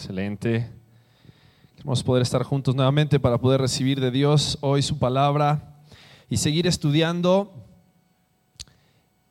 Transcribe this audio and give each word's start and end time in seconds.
Excelente. 0.00 0.66
Queremos 1.76 2.02
poder 2.02 2.22
estar 2.22 2.42
juntos 2.42 2.74
nuevamente 2.74 3.20
para 3.20 3.36
poder 3.36 3.60
recibir 3.60 4.00
de 4.00 4.10
Dios 4.10 4.56
hoy 4.62 4.80
su 4.80 4.98
palabra 4.98 5.74
y 6.30 6.38
seguir 6.38 6.66
estudiando 6.66 7.52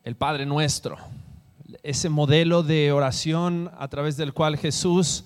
el 0.03 0.15
Padre 0.15 0.45
Nuestro, 0.45 0.97
ese 1.81 2.09
modelo 2.09 2.61
de 2.61 2.91
oración 2.91 3.71
a 3.79 3.87
través 3.87 4.15
del 4.15 4.31
cual 4.31 4.57
Jesús 4.57 5.23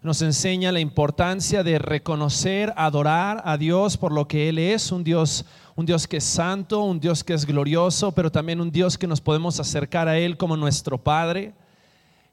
nos 0.00 0.22
enseña 0.22 0.72
la 0.72 0.80
importancia 0.80 1.62
de 1.62 1.78
reconocer, 1.78 2.72
adorar 2.74 3.42
a 3.44 3.58
Dios 3.58 3.98
por 3.98 4.12
lo 4.12 4.26
que 4.26 4.48
Él 4.48 4.58
es, 4.58 4.92
un 4.92 5.04
Dios, 5.04 5.44
un 5.74 5.84
Dios 5.84 6.08
que 6.08 6.16
es 6.16 6.24
santo, 6.24 6.80
un 6.80 7.00
Dios 7.00 7.22
que 7.22 7.34
es 7.34 7.44
glorioso, 7.44 8.12
pero 8.12 8.32
también 8.32 8.62
un 8.62 8.72
Dios 8.72 8.96
que 8.96 9.06
nos 9.06 9.20
podemos 9.20 9.60
acercar 9.60 10.08
a 10.08 10.16
Él 10.16 10.38
como 10.38 10.56
nuestro 10.56 10.96
Padre 10.96 11.52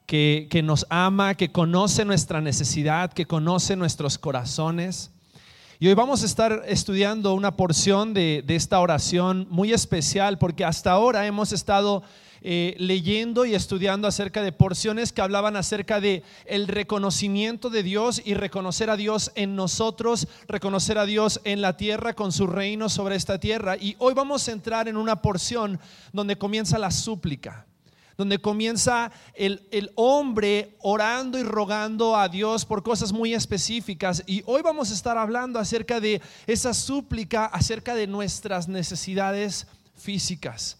que, 0.06 0.62
nos 0.62 0.86
ama, 0.90 1.34
que 1.34 1.50
conoce 1.50 2.04
nuestra 2.04 2.40
necesidad, 2.40 3.12
que 3.12 3.26
conoce 3.26 3.76
nuestros 3.76 4.18
corazones. 4.18 5.10
Y 5.80 5.88
hoy 5.88 5.94
vamos 5.94 6.22
a 6.22 6.26
estar 6.26 6.62
estudiando 6.66 7.34
una 7.34 7.56
porción 7.56 8.14
de, 8.14 8.44
esta 8.48 8.80
oración 8.80 9.46
muy 9.50 9.72
especial 9.72 10.38
porque 10.38 10.64
hasta 10.64 10.92
ahora 10.92 11.26
hemos 11.26 11.52
estado 11.52 12.02
eh, 12.46 12.76
leyendo 12.78 13.46
y 13.46 13.54
estudiando 13.54 14.06
acerca 14.06 14.42
de 14.42 14.52
porciones 14.52 15.12
que 15.12 15.22
hablaban 15.22 15.56
acerca 15.56 15.98
de 15.98 16.22
el 16.44 16.68
reconocimiento 16.68 17.70
de 17.70 17.82
Dios 17.82 18.20
y 18.22 18.34
reconocer 18.34 18.90
a 18.90 18.96
Dios 18.96 19.32
en 19.34 19.56
nosotros, 19.56 20.28
reconocer 20.46 20.98
a 20.98 21.06
Dios 21.06 21.40
en 21.44 21.62
la 21.62 21.78
tierra 21.78 22.12
con 22.12 22.32
su 22.32 22.46
reino 22.46 22.90
sobre 22.90 23.16
esta 23.16 23.40
tierra. 23.40 23.78
Y 23.78 23.96
hoy 23.98 24.12
vamos 24.12 24.46
a 24.46 24.52
entrar 24.52 24.88
en 24.88 24.98
una 24.98 25.22
porción 25.22 25.80
donde 26.12 26.36
comienza 26.36 26.78
la 26.78 26.90
súplica 26.90 27.66
donde 28.16 28.38
comienza 28.38 29.10
el, 29.34 29.66
el, 29.70 29.90
hombre 29.96 30.76
orando 30.80 31.38
y 31.38 31.42
rogando 31.42 32.16
a 32.16 32.28
Dios 32.28 32.64
por 32.64 32.82
cosas 32.82 33.12
muy 33.12 33.34
específicas. 33.34 34.22
Y 34.26 34.42
hoy 34.46 34.62
vamos 34.62 34.90
a 34.90 34.94
estar 34.94 35.18
hablando 35.18 35.58
acerca 35.58 36.00
de 36.00 36.20
esa 36.46 36.74
súplica, 36.74 37.46
acerca 37.46 37.94
de 37.94 38.06
nuestras 38.06 38.68
necesidades 38.68 39.66
físicas. 39.94 40.78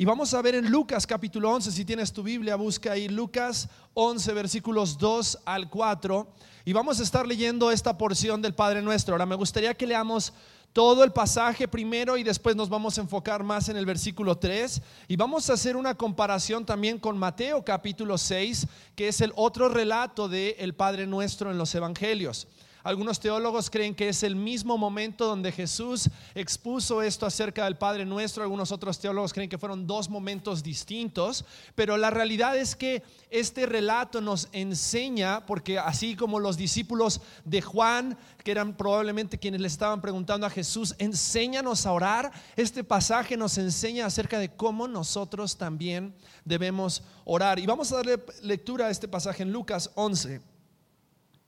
Y 0.00 0.06
vamos 0.06 0.32
a 0.32 0.40
ver 0.40 0.54
en 0.54 0.70
Lucas 0.70 1.06
capítulo 1.06 1.50
11, 1.52 1.72
si 1.72 1.84
tienes 1.84 2.10
tu 2.10 2.22
Biblia, 2.22 2.56
busca 2.56 2.92
ahí 2.92 3.06
Lucas 3.08 3.68
11 3.92 4.32
versículos 4.32 4.96
2 4.96 5.40
al 5.44 5.68
4. 5.68 6.26
Y 6.64 6.72
vamos 6.72 7.00
a 7.00 7.02
estar 7.02 7.26
leyendo 7.26 7.70
esta 7.70 7.98
porción 7.98 8.40
del 8.40 8.54
Padre 8.54 8.80
Nuestro. 8.80 9.12
Ahora 9.14 9.26
me 9.26 9.34
gustaría 9.34 9.74
que 9.74 9.86
leamos 9.86 10.32
todo 10.72 11.02
el 11.02 11.12
pasaje 11.12 11.66
primero 11.66 12.16
y 12.16 12.22
después 12.22 12.54
nos 12.54 12.68
vamos 12.68 12.96
a 12.96 13.00
enfocar 13.00 13.42
más 13.42 13.68
en 13.68 13.76
el 13.76 13.86
versículo 13.86 14.38
3 14.38 14.80
y 15.08 15.16
vamos 15.16 15.50
a 15.50 15.54
hacer 15.54 15.76
una 15.76 15.94
comparación 15.94 16.64
también 16.64 16.98
con 16.98 17.18
Mateo 17.18 17.64
capítulo 17.64 18.16
6, 18.16 18.66
que 18.94 19.08
es 19.08 19.20
el 19.20 19.32
otro 19.34 19.68
relato 19.68 20.28
de 20.28 20.56
el 20.60 20.74
Padre 20.74 21.06
Nuestro 21.06 21.50
en 21.50 21.58
los 21.58 21.74
Evangelios. 21.74 22.46
Algunos 22.82 23.20
teólogos 23.20 23.68
creen 23.68 23.94
que 23.94 24.08
es 24.08 24.22
el 24.22 24.34
mismo 24.34 24.78
momento 24.78 25.26
donde 25.26 25.52
Jesús 25.52 26.08
expuso 26.34 27.02
esto 27.02 27.26
acerca 27.26 27.64
del 27.64 27.76
Padre 27.76 28.06
Nuestro. 28.06 28.42
Algunos 28.42 28.72
otros 28.72 28.98
teólogos 28.98 29.34
creen 29.34 29.50
que 29.50 29.58
fueron 29.58 29.86
dos 29.86 30.08
momentos 30.08 30.62
distintos. 30.62 31.44
Pero 31.74 31.98
la 31.98 32.08
realidad 32.08 32.56
es 32.56 32.74
que 32.74 33.02
este 33.28 33.66
relato 33.66 34.22
nos 34.22 34.48
enseña, 34.52 35.44
porque 35.44 35.78
así 35.78 36.16
como 36.16 36.40
los 36.40 36.56
discípulos 36.56 37.20
de 37.44 37.60
Juan, 37.60 38.16
que 38.42 38.50
eran 38.50 38.74
probablemente 38.74 39.38
quienes 39.38 39.60
le 39.60 39.68
estaban 39.68 40.00
preguntando 40.00 40.46
a 40.46 40.50
Jesús, 40.50 40.94
enséñanos 40.98 41.84
a 41.84 41.92
orar, 41.92 42.32
este 42.56 42.82
pasaje 42.82 43.36
nos 43.36 43.58
enseña 43.58 44.06
acerca 44.06 44.38
de 44.38 44.48
cómo 44.48 44.88
nosotros 44.88 45.58
también 45.58 46.14
debemos 46.46 47.02
orar. 47.26 47.58
Y 47.58 47.66
vamos 47.66 47.92
a 47.92 47.96
darle 47.96 48.24
lectura 48.42 48.86
a 48.86 48.90
este 48.90 49.06
pasaje 49.06 49.42
en 49.42 49.52
Lucas 49.52 49.90
11 49.96 50.59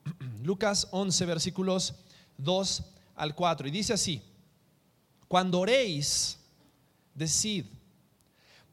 Lucas 0.43 0.87
11, 0.91 1.25
versículos 1.25 1.95
2 2.37 2.83
al 3.15 3.35
4. 3.35 3.67
Y 3.67 3.71
dice 3.71 3.93
así, 3.93 4.21
cuando 5.27 5.59
oréis, 5.59 6.37
decid, 7.13 7.65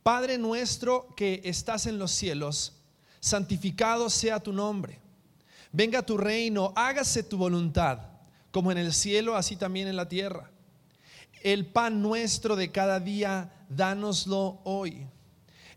Padre 0.02 0.38
nuestro 0.38 1.14
que 1.14 1.40
estás 1.44 1.86
en 1.86 1.98
los 1.98 2.10
cielos, 2.10 2.72
santificado 3.20 4.08
sea 4.08 4.40
tu 4.40 4.52
nombre. 4.52 4.98
Venga 5.72 6.02
tu 6.02 6.16
reino, 6.16 6.72
hágase 6.74 7.22
tu 7.22 7.36
voluntad, 7.36 7.98
como 8.50 8.72
en 8.72 8.78
el 8.78 8.92
cielo, 8.92 9.36
así 9.36 9.56
también 9.56 9.88
en 9.88 9.96
la 9.96 10.08
tierra. 10.08 10.50
El 11.42 11.66
pan 11.66 12.02
nuestro 12.02 12.56
de 12.56 12.72
cada 12.72 12.98
día, 12.98 13.52
dánoslo 13.68 14.60
hoy. 14.64 15.06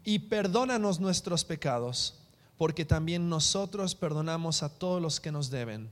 Y 0.04 0.20
perdónanos 0.20 1.00
nuestros 1.00 1.46
pecados 1.46 2.23
porque 2.58 2.86
también 2.86 3.30
nosotros 3.30 3.96
perdonamos 3.96 4.64
a 4.64 4.70
todos 4.70 5.02
los 5.02 5.20
que 5.20 5.32
nos 5.32 5.50
deben. 5.50 5.90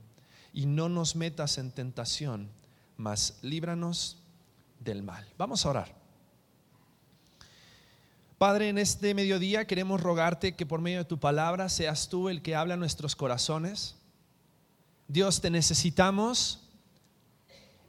Y 0.53 0.66
no 0.66 0.89
nos 0.89 1.16
metas 1.16 1.57
en 1.57 1.72
tentación, 1.72 2.49
mas 2.97 3.38
líbranos 3.41 4.17
del 4.79 5.01
mal. 5.01 5.25
Vamos 5.38 5.66
a 5.66 5.69
orar. 5.69 5.95
Padre, 8.38 8.69
en 8.69 8.77
este 8.77 9.13
mediodía 9.13 9.66
queremos 9.66 10.01
rogarte 10.01 10.55
que 10.55 10.66
por 10.66 10.81
medio 10.81 10.97
de 10.99 11.05
tu 11.05 11.19
palabra 11.19 11.69
seas 11.69 12.09
tú 12.09 12.27
el 12.27 12.41
que 12.41 12.55
habla 12.55 12.73
a 12.73 12.78
nuestros 12.78 13.16
corazones. 13.16 13.95
Dios, 15.07 15.41
te 15.41 15.49
necesitamos 15.49 16.67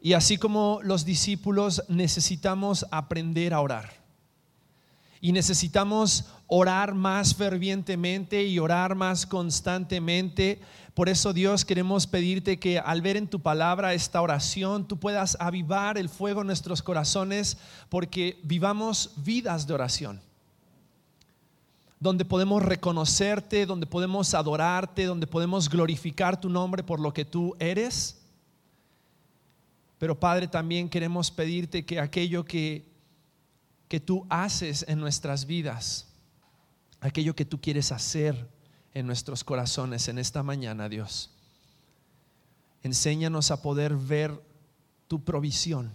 y 0.00 0.12
así 0.12 0.36
como 0.36 0.80
los 0.82 1.04
discípulos 1.04 1.84
necesitamos 1.88 2.86
aprender 2.90 3.54
a 3.54 3.60
orar 3.60 4.01
y 5.22 5.30
necesitamos 5.30 6.24
orar 6.48 6.94
más 6.94 7.36
fervientemente 7.36 8.44
y 8.44 8.58
orar 8.58 8.96
más 8.96 9.24
constantemente. 9.24 10.60
Por 10.94 11.08
eso 11.08 11.32
Dios 11.32 11.64
queremos 11.64 12.08
pedirte 12.08 12.58
que 12.58 12.80
al 12.80 13.02
ver 13.02 13.16
en 13.16 13.28
tu 13.28 13.40
palabra 13.40 13.94
esta 13.94 14.20
oración, 14.20 14.86
tú 14.86 14.98
puedas 14.98 15.36
avivar 15.38 15.96
el 15.96 16.08
fuego 16.08 16.40
en 16.40 16.48
nuestros 16.48 16.82
corazones 16.82 17.56
porque 17.88 18.40
vivamos 18.42 19.12
vidas 19.16 19.66
de 19.66 19.74
oración 19.74 20.20
donde 22.00 22.24
podemos 22.24 22.60
reconocerte, 22.60 23.64
donde 23.64 23.86
podemos 23.86 24.34
adorarte, 24.34 25.04
donde 25.04 25.28
podemos 25.28 25.70
glorificar 25.70 26.40
tu 26.40 26.50
nombre 26.50 26.82
por 26.82 26.98
lo 26.98 27.14
que 27.14 27.24
tú 27.24 27.54
eres. 27.60 28.20
Pero 29.98 30.18
Padre, 30.18 30.48
también 30.48 30.88
queremos 30.88 31.30
pedirte 31.30 31.86
que 31.86 32.00
aquello 32.00 32.44
que 32.44 32.91
que 33.92 34.00
tú 34.00 34.26
haces 34.30 34.86
en 34.88 34.98
nuestras 34.98 35.44
vidas, 35.44 36.06
aquello 37.02 37.36
que 37.36 37.44
tú 37.44 37.60
quieres 37.60 37.92
hacer 37.92 38.48
en 38.94 39.06
nuestros 39.06 39.44
corazones 39.44 40.08
en 40.08 40.16
esta 40.16 40.42
mañana, 40.42 40.88
Dios. 40.88 41.30
Enséñanos 42.82 43.50
a 43.50 43.60
poder 43.60 43.94
ver 43.94 44.42
tu 45.08 45.22
provisión 45.22 45.92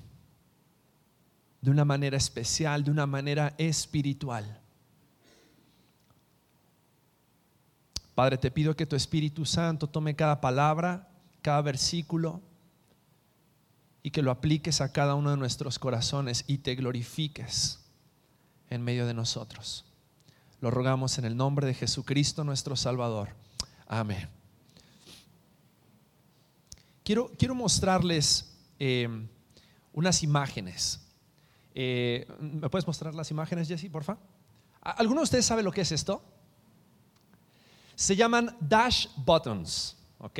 de 1.59 1.71
una 1.71 1.85
manera 1.85 2.17
especial, 2.17 2.83
de 2.83 2.91
una 2.91 3.07
manera 3.07 3.55
espiritual. 3.57 4.61
Padre, 8.13 8.37
te 8.37 8.51
pido 8.51 8.75
que 8.75 8.85
tu 8.85 8.95
Espíritu 8.95 9.43
Santo 9.43 9.89
tome 9.89 10.15
cada 10.15 10.39
palabra, 10.39 11.09
cada 11.41 11.63
versículo 11.63 12.43
y 14.03 14.11
que 14.11 14.21
lo 14.21 14.29
apliques 14.29 14.81
a 14.81 14.93
cada 14.93 15.15
uno 15.15 15.31
de 15.31 15.37
nuestros 15.37 15.79
corazones 15.79 16.43
y 16.45 16.59
te 16.59 16.75
glorifiques 16.75 17.85
en 18.69 18.81
medio 18.83 19.05
de 19.05 19.13
nosotros. 19.13 19.85
Lo 20.59 20.71
rogamos 20.71 21.17
en 21.17 21.25
el 21.25 21.37
nombre 21.37 21.67
de 21.67 21.73
Jesucristo 21.73 22.43
nuestro 22.43 22.75
Salvador. 22.75 23.29
Amén. 23.87 24.27
Quiero, 27.03 27.31
quiero 27.37 27.55
mostrarles 27.55 28.53
eh, 28.79 29.07
unas 29.93 30.23
imágenes. 30.23 30.99
Eh, 31.75 32.27
¿Me 32.39 32.69
puedes 32.69 32.87
mostrar 32.87 33.13
las 33.13 33.29
imágenes, 33.31 33.67
Jesse, 33.67 33.89
por 33.89 34.03
favor? 34.03 34.21
¿Alguno 34.81 35.21
de 35.21 35.25
ustedes 35.25 35.45
sabe 35.45 35.63
lo 35.63 35.71
que 35.71 35.81
es 35.81 35.91
esto? 35.91 36.23
Se 37.95 38.15
llaman 38.15 38.55
dash 38.59 39.07
buttons, 39.15 39.95
¿ok? 40.19 40.39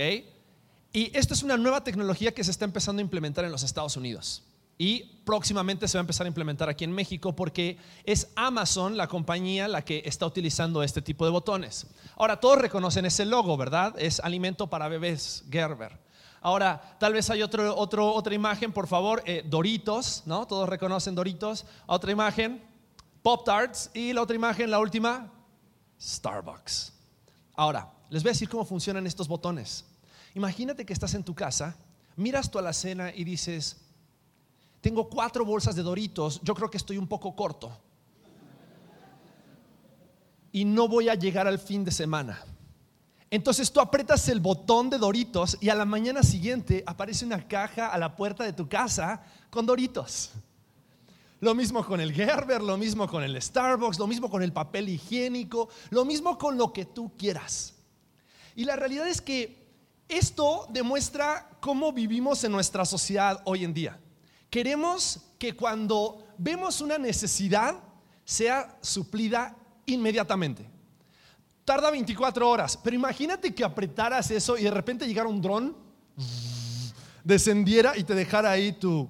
Y 0.93 1.16
esta 1.16 1.34
es 1.34 1.43
una 1.43 1.57
nueva 1.57 1.84
tecnología 1.84 2.34
que 2.34 2.43
se 2.43 2.52
está 2.52 2.66
empezando 2.66 2.99
a 2.99 3.03
implementar 3.03 3.46
en 3.46 3.52
los 3.52 3.63
Estados 3.63 3.97
Unidos 3.97 4.47
y 4.78 5.22
próximamente 5.26 5.88
se 5.88 5.97
va 5.97 6.02
a 6.02 6.03
empezar 6.03 6.26
a 6.26 6.29
implementar 6.29 6.70
aquí 6.70 6.84
en 6.84 6.91
México 6.91 7.35
porque 7.35 7.78
es 8.03 8.32
Amazon 8.35 8.96
la 8.96 9.08
compañía 9.08 9.68
la 9.68 9.84
que 9.84 10.03
está 10.06 10.26
utilizando 10.26 10.84
este 10.84 11.02
tipo 11.02 11.26
de 11.26 11.32
botones. 11.32 11.88
Ahora, 12.16 12.40
todos 12.40 12.59
reconocen 12.59 13.06
ese 13.06 13.26
logo, 13.26 13.58
¿verdad? 13.58 13.96
Es 13.97 14.20
alimento 14.20 14.68
para 14.68 14.88
bebés 14.88 15.44
Gerber. 15.50 16.00
Ahora, 16.41 16.96
tal 17.00 17.14
vez 17.14 17.29
hay 17.29 17.41
otro, 17.41 17.76
otro, 17.76 18.14
otra 18.14 18.34
imagen, 18.34 18.72
por 18.72 18.88
favor, 18.88 19.24
eh, 19.26 19.44
Doritos, 19.46 20.24
¿no? 20.26 20.46
Todos 20.46 20.70
reconocen 20.70 21.16
Doritos. 21.16 21.66
Otra 21.88 22.12
imagen, 22.12 22.64
Pop 23.24 23.44
Tarts. 23.44 23.90
Y 23.94 24.14
la 24.14 24.22
otra 24.22 24.35
imagen, 24.35 24.70
la 24.70 24.79
última, 24.79 25.32
Starbucks. 26.00 26.94
Ahora, 27.56 27.91
les 28.09 28.24
voy 28.24 28.29
a 28.29 28.34
decir 28.34 28.47
cómo 28.47 28.64
funcionan 28.64 29.08
estos 29.08 29.28
botones. 29.28 29.84
Imagínate 30.35 30.85
que 30.85 30.94
estás 30.94 31.16
en 31.16 31.24
tu 31.24 31.34
casa, 31.34 31.76
miras 32.16 32.52
tu 32.52 32.59
alacena 32.59 33.12
y 33.14 33.24
dices, 33.24 33.86
tengo 34.82 35.09
cuatro 35.09 35.46
bolsas 35.46 35.76
de 35.76 35.84
Doritos, 35.84 36.40
yo 36.44 36.53
creo 36.53 36.70
que 36.70 36.78
estoy 36.78 36.97
un 36.97 37.08
poco 37.08 37.35
corto. 37.35 37.78
Y 40.52 40.66
no 40.66 40.88
voy 40.88 41.09
a 41.09 41.16
llegar 41.16 41.47
al 41.47 41.59
fin 41.59 41.84
de 41.84 41.91
semana. 41.91 42.44
Entonces 43.29 43.72
tú 43.72 43.82
apretas 43.82 44.29
el 44.29 44.40
botón 44.40 44.90
de 44.90 44.97
Doritos 44.97 45.58
y 45.59 45.70
a 45.70 45.76
la 45.76 45.85
mañana 45.85 46.24
siguiente 46.24 46.84
aparece 46.85 47.26
una 47.26 47.46
caja 47.46 47.88
a 47.88 47.97
la 47.97 48.16
puerta 48.16 48.44
de 48.44 48.53
tu 48.53 48.70
casa 48.70 49.22
con 49.50 49.66
Doritos. 49.66 50.32
Lo 51.40 51.53
mismo 51.53 51.85
con 51.85 52.00
el 52.00 52.14
Gerber, 52.14 52.62
lo 52.64 52.78
mismo 52.78 53.08
con 53.08 53.24
el 53.24 53.40
Starbucks, 53.40 54.00
lo 54.00 54.08
mismo 54.08 54.29
con 54.29 54.41
el 54.41 54.53
papel 54.53 54.90
higiénico, 54.90 55.70
lo 55.90 56.06
mismo 56.06 56.38
con 56.38 56.58
lo 56.58 56.72
que 56.72 56.85
tú 56.85 57.12
quieras. 57.18 57.76
Y 58.56 58.64
la 58.64 58.76
realidad 58.76 59.08
es 59.08 59.22
que 59.22 59.68
esto 60.08 60.66
demuestra 60.72 61.50
cómo 61.59 61.91
vivimos 61.91 62.44
en 62.44 62.53
nuestra 62.53 62.85
sociedad 62.85 63.41
hoy 63.44 63.66
en 63.66 63.74
día. 63.74 64.00
Queremos 64.49 65.20
que 65.38 65.55
cuando 65.55 66.28
vemos 66.38 66.82
una 66.82 66.97
necesidad 66.97 67.76
sea 68.23 68.78
suplida 68.82 69.55
inmediatamente. 69.85 70.70
Tarda 71.66 71.91
24 71.91 72.49
horas, 72.49 72.78
pero 72.82 72.96
imagínate 72.96 73.53
que 73.53 73.64
apretaras 73.64 74.32
eso 74.32 74.58
y 74.58 74.64
de 74.64 74.72
repente 74.72 75.05
llegara 75.05 75.28
un 75.28 75.41
dron, 75.41 75.76
descendiera 77.23 77.97
y 77.97 78.03
te 78.03 78.16
dejara 78.16 78.52
ahí 78.52 78.72
tu, 78.72 79.09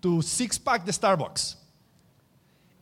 tu 0.00 0.22
six 0.22 0.58
pack 0.58 0.84
de 0.84 0.92
Starbucks. 0.92 1.58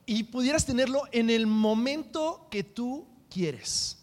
Y 0.06 0.24
pudieras 0.24 0.64
tenerlo 0.64 1.02
en 1.12 1.30
el 1.30 1.46
momento 1.46 2.48
que 2.50 2.64
tú 2.64 3.06
quieres. 3.28 3.99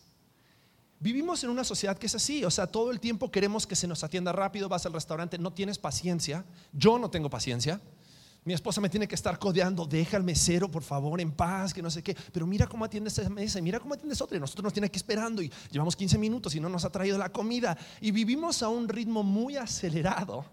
Vivimos 1.00 1.44
en 1.44 1.52
una 1.52 1.64
sociedad 1.64 1.98
que 1.98 2.08
es 2.08 2.16
así, 2.16 2.44
o 2.44 2.50
sea, 2.50 2.68
todo 2.68 2.92
el 2.92 3.00
tiempo 3.00 3.30
queremos 3.30 3.68
que 3.68 3.76
se 3.76 3.88
nos 3.88 4.04
atienda 4.04 4.32
rápido, 4.32 4.68
vas 4.68 4.86
al 4.86 4.94
restaurante, 4.94 5.38
no 5.38 5.54
tienes 5.54 5.78
paciencia, 5.78 6.44
yo 6.74 6.98
no 6.98 7.12
tengo 7.12 7.30
paciencia, 7.30 7.80
mi 8.48 8.54
esposa 8.54 8.80
me 8.80 8.88
tiene 8.88 9.10
que 9.10 9.16
estar 9.16 9.38
codeando, 9.40 9.86
deja 9.86 10.16
al 10.16 10.24
mesero, 10.24 10.72
por 10.72 10.82
favor, 10.82 11.20
en 11.20 11.34
paz, 11.34 11.74
que 11.74 11.82
no 11.82 11.92
sé 11.92 12.02
qué. 12.02 12.16
Pero 12.32 12.48
mira 12.48 12.66
cómo 12.66 12.86
atiende 12.86 13.10
esa 13.10 13.30
mesa, 13.30 13.60
mira 13.60 13.78
cómo 13.78 13.94
atiende 13.94 14.16
otra. 14.18 14.38
Y 14.38 14.40
nosotros 14.40 14.64
nos 14.64 14.72
tiene 14.72 14.88
aquí 14.88 14.96
esperando 14.96 15.42
y 15.42 15.52
llevamos 15.70 15.98
15 15.98 16.18
minutos 16.18 16.56
y 16.56 16.62
no 16.62 16.70
nos 16.70 16.86
ha 16.86 16.90
traído 16.90 17.18
la 17.18 17.28
comida. 17.28 17.78
Y 18.00 18.12
vivimos 18.12 18.64
a 18.64 18.70
un 18.70 18.88
ritmo 18.88 19.22
muy 19.22 19.58
acelerado, 19.58 20.46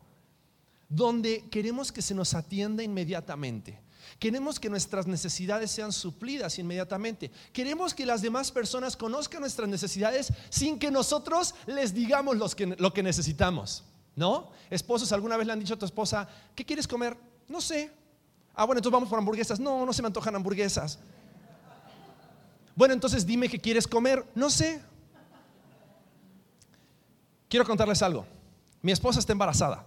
donde 0.89 1.45
queremos 1.53 1.93
que 1.93 2.03
se 2.03 2.17
nos 2.17 2.35
atienda 2.35 2.83
inmediatamente. 2.83 3.79
Queremos 4.19 4.61
que 4.61 4.71
nuestras 4.71 5.07
necesidades 5.07 5.71
sean 5.71 5.93
suplidas 5.93 6.59
inmediatamente. 6.59 7.31
Queremos 7.53 7.95
que 7.95 8.07
las 8.07 8.23
demás 8.23 8.51
personas 8.51 8.97
conozcan 8.97 9.41
nuestras 9.41 9.69
necesidades 9.69 10.33
sin 10.51 10.79
que 10.79 10.91
nosotros 10.91 11.55
les 11.67 11.95
digamos 11.95 12.37
lo 12.37 12.93
que 12.93 13.03
necesitamos. 13.03 13.85
¿No? 14.17 14.51
Esposos, 14.71 15.11
¿alguna 15.13 15.37
vez 15.37 15.47
le 15.47 15.53
han 15.53 15.59
dicho 15.59 15.75
a 15.75 15.79
tu 15.79 15.85
esposa, 15.85 16.29
¿qué 16.55 16.65
quieres 16.65 16.87
comer? 16.87 17.17
No 17.49 17.61
sé. 17.61 17.91
Ah, 18.55 18.65
bueno, 18.65 18.79
entonces 18.79 18.93
vamos 18.93 19.09
por 19.09 19.19
hamburguesas. 19.19 19.59
No, 19.59 19.85
no 19.85 19.93
se 19.93 20.03
me 20.03 20.07
antojan 20.07 20.37
hamburguesas. 20.37 20.99
Bueno, 22.77 22.95
entonces 22.95 23.27
dime 23.27 23.49
qué 23.49 23.61
quieres 23.61 23.87
comer. 23.87 24.25
No 24.35 24.51
sé. 24.51 24.81
Quiero 27.49 27.65
contarles 27.65 28.03
algo. 28.03 28.27
Mi 28.83 28.93
esposa 28.93 29.19
está 29.19 29.33
embarazada. 29.33 29.87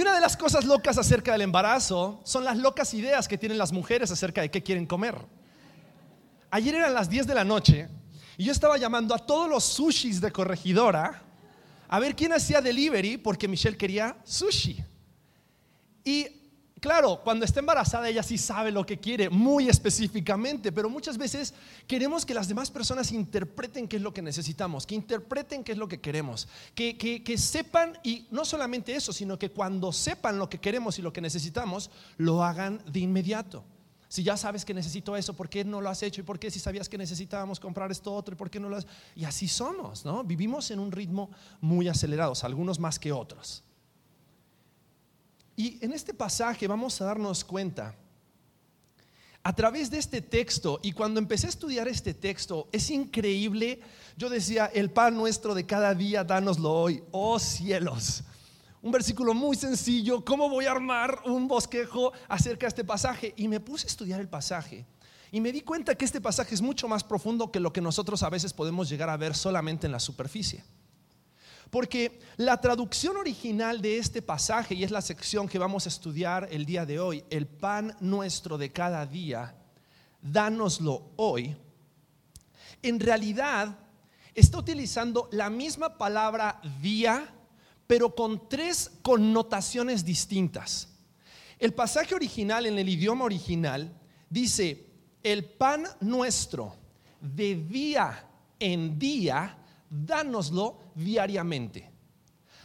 Y 0.00 0.02
una 0.02 0.14
de 0.14 0.20
las 0.22 0.34
cosas 0.34 0.64
locas 0.64 0.96
acerca 0.96 1.32
del 1.32 1.42
embarazo 1.42 2.22
son 2.24 2.42
las 2.42 2.56
locas 2.56 2.94
ideas 2.94 3.28
que 3.28 3.36
tienen 3.36 3.58
las 3.58 3.70
mujeres 3.70 4.10
acerca 4.10 4.40
de 4.40 4.50
qué 4.50 4.62
quieren 4.62 4.86
comer. 4.86 5.14
Ayer 6.50 6.74
eran 6.74 6.94
las 6.94 7.10
10 7.10 7.26
de 7.26 7.34
la 7.34 7.44
noche 7.44 7.86
y 8.38 8.44
yo 8.44 8.52
estaba 8.52 8.78
llamando 8.78 9.14
a 9.14 9.18
todos 9.18 9.46
los 9.46 9.62
sushis 9.62 10.18
de 10.22 10.32
corregidora 10.32 11.22
a 11.86 11.98
ver 11.98 12.16
quién 12.16 12.32
hacía 12.32 12.62
delivery 12.62 13.18
porque 13.18 13.46
Michelle 13.46 13.76
quería 13.76 14.16
sushi. 14.24 14.82
Y 16.02 16.39
claro, 16.80 17.20
cuando 17.22 17.44
está 17.44 17.60
embarazada 17.60 18.08
ella 18.08 18.22
sí 18.22 18.38
sabe 18.38 18.72
lo 18.72 18.84
que 18.84 18.98
quiere 18.98 19.30
muy 19.30 19.68
específicamente, 19.68 20.72
pero 20.72 20.90
muchas 20.90 21.18
veces 21.18 21.54
queremos 21.86 22.26
que 22.26 22.34
las 22.34 22.48
demás 22.48 22.70
personas 22.70 23.12
interpreten 23.12 23.86
qué 23.86 23.96
es 23.96 24.02
lo 24.02 24.12
que 24.12 24.22
necesitamos, 24.22 24.86
que 24.86 24.94
interpreten 24.94 25.62
qué 25.62 25.72
es 25.72 25.78
lo 25.78 25.88
que 25.88 26.00
queremos, 26.00 26.48
que, 26.74 26.96
que 26.96 27.38
sepan 27.38 27.98
y 28.02 28.26
no 28.30 28.44
solamente 28.44 28.94
eso, 28.94 29.12
sino 29.12 29.38
que 29.38 29.50
cuando 29.50 29.92
sepan 29.92 30.38
lo 30.38 30.48
que 30.48 30.58
queremos 30.58 30.98
y 30.98 31.02
lo 31.02 31.12
que 31.12 31.20
necesitamos, 31.20 31.90
lo 32.16 32.42
hagan 32.42 32.82
de 32.90 33.00
inmediato. 33.00 33.64
Si 34.10 34.24
ya 34.24 34.36
sabes 34.36 34.64
que 34.64 34.74
necesito 34.74 35.16
eso, 35.16 35.34
¿por 35.34 35.48
qué 35.48 35.64
no 35.64 35.80
lo 35.80 35.88
has 35.88 36.02
hecho? 36.02 36.20
¿Y 36.20 36.24
por 36.24 36.40
qué 36.40 36.50
si 36.50 36.58
sabías 36.58 36.88
que 36.88 36.98
necesitábamos 36.98 37.60
comprar 37.60 37.92
esto 37.92 38.12
otro? 38.12 38.34
¿Y 38.34 38.36
por 38.36 38.50
qué 38.50 38.58
no 38.58 38.68
lo 38.68 38.76
has? 38.76 38.86
Y 39.14 39.24
así 39.24 39.46
somos, 39.46 40.04
¿no? 40.04 40.24
Vivimos 40.24 40.72
en 40.72 40.80
un 40.80 40.90
ritmo 40.90 41.30
muy 41.60 41.86
acelerado, 41.86 42.32
algunos 42.42 42.80
más 42.80 42.98
que 42.98 43.12
otros. 43.12 43.62
Y 45.56 45.84
en 45.84 45.92
este 45.92 46.14
pasaje 46.14 46.66
vamos 46.66 47.00
a 47.00 47.04
darnos 47.04 47.44
cuenta, 47.44 47.94
a 49.42 49.54
través 49.54 49.90
de 49.90 49.98
este 49.98 50.20
texto, 50.20 50.80
y 50.82 50.92
cuando 50.92 51.18
empecé 51.18 51.46
a 51.46 51.50
estudiar 51.50 51.88
este 51.88 52.12
texto, 52.12 52.68
es 52.72 52.90
increíble, 52.90 53.80
yo 54.16 54.28
decía, 54.28 54.66
el 54.66 54.90
pan 54.90 55.16
nuestro 55.16 55.54
de 55.54 55.64
cada 55.64 55.94
día, 55.94 56.24
dánoslo 56.24 56.70
hoy, 56.70 57.02
oh 57.10 57.38
cielos. 57.38 58.22
Un 58.82 58.92
versículo 58.92 59.32
muy 59.32 59.56
sencillo, 59.56 60.24
¿cómo 60.24 60.48
voy 60.48 60.66
a 60.66 60.72
armar 60.72 61.22
un 61.24 61.48
bosquejo 61.48 62.12
acerca 62.28 62.66
de 62.66 62.68
este 62.68 62.84
pasaje? 62.84 63.32
Y 63.36 63.48
me 63.48 63.60
puse 63.60 63.86
a 63.86 63.90
estudiar 63.90 64.20
el 64.20 64.28
pasaje. 64.28 64.86
Y 65.32 65.40
me 65.40 65.52
di 65.52 65.60
cuenta 65.60 65.94
que 65.94 66.04
este 66.04 66.20
pasaje 66.20 66.54
es 66.54 66.60
mucho 66.60 66.88
más 66.88 67.04
profundo 67.04 67.50
que 67.50 67.60
lo 67.60 67.72
que 67.72 67.80
nosotros 67.80 68.22
a 68.22 68.30
veces 68.30 68.52
podemos 68.52 68.88
llegar 68.88 69.08
a 69.08 69.16
ver 69.16 69.34
solamente 69.34 69.86
en 69.86 69.92
la 69.92 70.00
superficie. 70.00 70.64
Porque 71.70 72.18
la 72.36 72.60
traducción 72.60 73.16
original 73.16 73.80
de 73.80 73.98
este 73.98 74.22
pasaje, 74.22 74.74
y 74.74 74.84
es 74.84 74.90
la 74.90 75.00
sección 75.00 75.48
que 75.48 75.58
vamos 75.58 75.86
a 75.86 75.88
estudiar 75.88 76.48
el 76.50 76.66
día 76.66 76.84
de 76.84 76.98
hoy, 76.98 77.24
el 77.30 77.46
pan 77.46 77.96
nuestro 78.00 78.58
de 78.58 78.72
cada 78.72 79.06
día, 79.06 79.54
dánoslo 80.20 81.12
hoy, 81.16 81.56
en 82.82 82.98
realidad 82.98 83.78
está 84.34 84.58
utilizando 84.58 85.28
la 85.32 85.50
misma 85.50 85.96
palabra 85.96 86.60
día 86.80 87.34
pero 87.90 88.14
con 88.14 88.48
tres 88.48 88.88
connotaciones 89.02 90.04
distintas. 90.04 90.90
El 91.58 91.74
pasaje 91.74 92.14
original 92.14 92.64
en 92.66 92.78
el 92.78 92.88
idioma 92.88 93.24
original 93.24 93.92
dice, 94.28 94.86
el 95.24 95.44
pan 95.44 95.88
nuestro 95.98 96.76
de 97.20 97.56
día 97.56 98.28
en 98.60 98.96
día, 98.96 99.58
dánoslo 99.90 100.78
diariamente. 100.94 101.90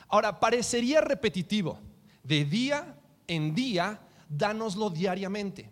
Ahora, 0.07 0.39
parecería 0.39 1.01
repetitivo, 1.01 1.79
de 2.23 2.45
día 2.45 2.95
en 3.27 3.53
día, 3.55 3.99
dánoslo 4.29 4.89
diariamente. 4.89 5.71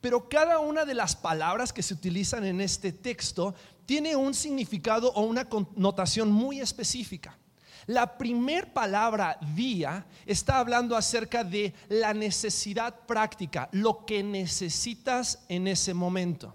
Pero 0.00 0.28
cada 0.28 0.58
una 0.58 0.84
de 0.84 0.94
las 0.94 1.16
palabras 1.16 1.72
que 1.72 1.82
se 1.82 1.94
utilizan 1.94 2.44
en 2.44 2.60
este 2.60 2.92
texto 2.92 3.54
tiene 3.86 4.14
un 4.14 4.34
significado 4.34 5.12
o 5.12 5.22
una 5.22 5.48
connotación 5.48 6.30
muy 6.30 6.60
específica. 6.60 7.38
La 7.86 8.18
primer 8.18 8.72
palabra 8.74 9.38
día 9.54 10.06
está 10.26 10.58
hablando 10.58 10.94
acerca 10.94 11.42
de 11.42 11.72
la 11.88 12.12
necesidad 12.12 13.06
práctica, 13.06 13.70
lo 13.72 14.04
que 14.04 14.22
necesitas 14.22 15.44
en 15.48 15.66
ese 15.66 15.94
momento. 15.94 16.54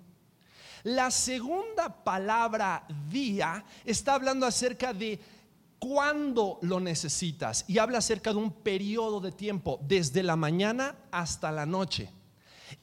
La 0.83 1.11
segunda 1.11 2.03
palabra 2.03 2.85
día 3.09 3.63
está 3.85 4.15
hablando 4.15 4.45
acerca 4.45 4.93
de 4.93 5.19
cuándo 5.79 6.59
lo 6.61 6.79
necesitas 6.79 7.65
y 7.67 7.77
habla 7.77 7.99
acerca 7.99 8.31
de 8.31 8.37
un 8.37 8.51
periodo 8.51 9.19
de 9.21 9.31
tiempo, 9.31 9.79
desde 9.83 10.23
la 10.23 10.35
mañana 10.35 10.95
hasta 11.11 11.51
la 11.51 11.65
noche. 11.65 12.09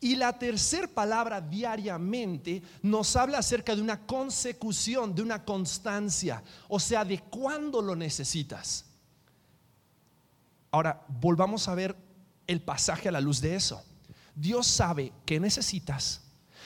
Y 0.00 0.16
la 0.16 0.38
tercera 0.38 0.86
palabra 0.86 1.40
diariamente 1.40 2.62
nos 2.82 3.16
habla 3.16 3.38
acerca 3.38 3.74
de 3.74 3.82
una 3.82 4.06
consecución, 4.06 5.14
de 5.14 5.22
una 5.22 5.44
constancia, 5.44 6.42
o 6.68 6.78
sea, 6.78 7.04
de 7.04 7.18
cuándo 7.18 7.82
lo 7.82 7.96
necesitas. 7.96 8.86
Ahora, 10.70 11.04
volvamos 11.08 11.68
a 11.68 11.74
ver 11.74 11.96
el 12.46 12.62
pasaje 12.62 13.08
a 13.08 13.12
la 13.12 13.20
luz 13.20 13.40
de 13.40 13.56
eso. 13.56 13.82
Dios 14.34 14.66
sabe 14.66 15.12
qué 15.26 15.40
necesitas, 15.40 16.22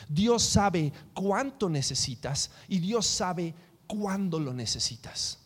Dios 0.08 0.42
sabe 0.42 0.92
cuánto 1.12 1.68
necesitas 1.68 2.50
y 2.68 2.78
Dios 2.78 3.06
sabe 3.06 3.54
cuándo 3.86 4.38
lo 4.38 4.52
necesitas. 4.52 5.38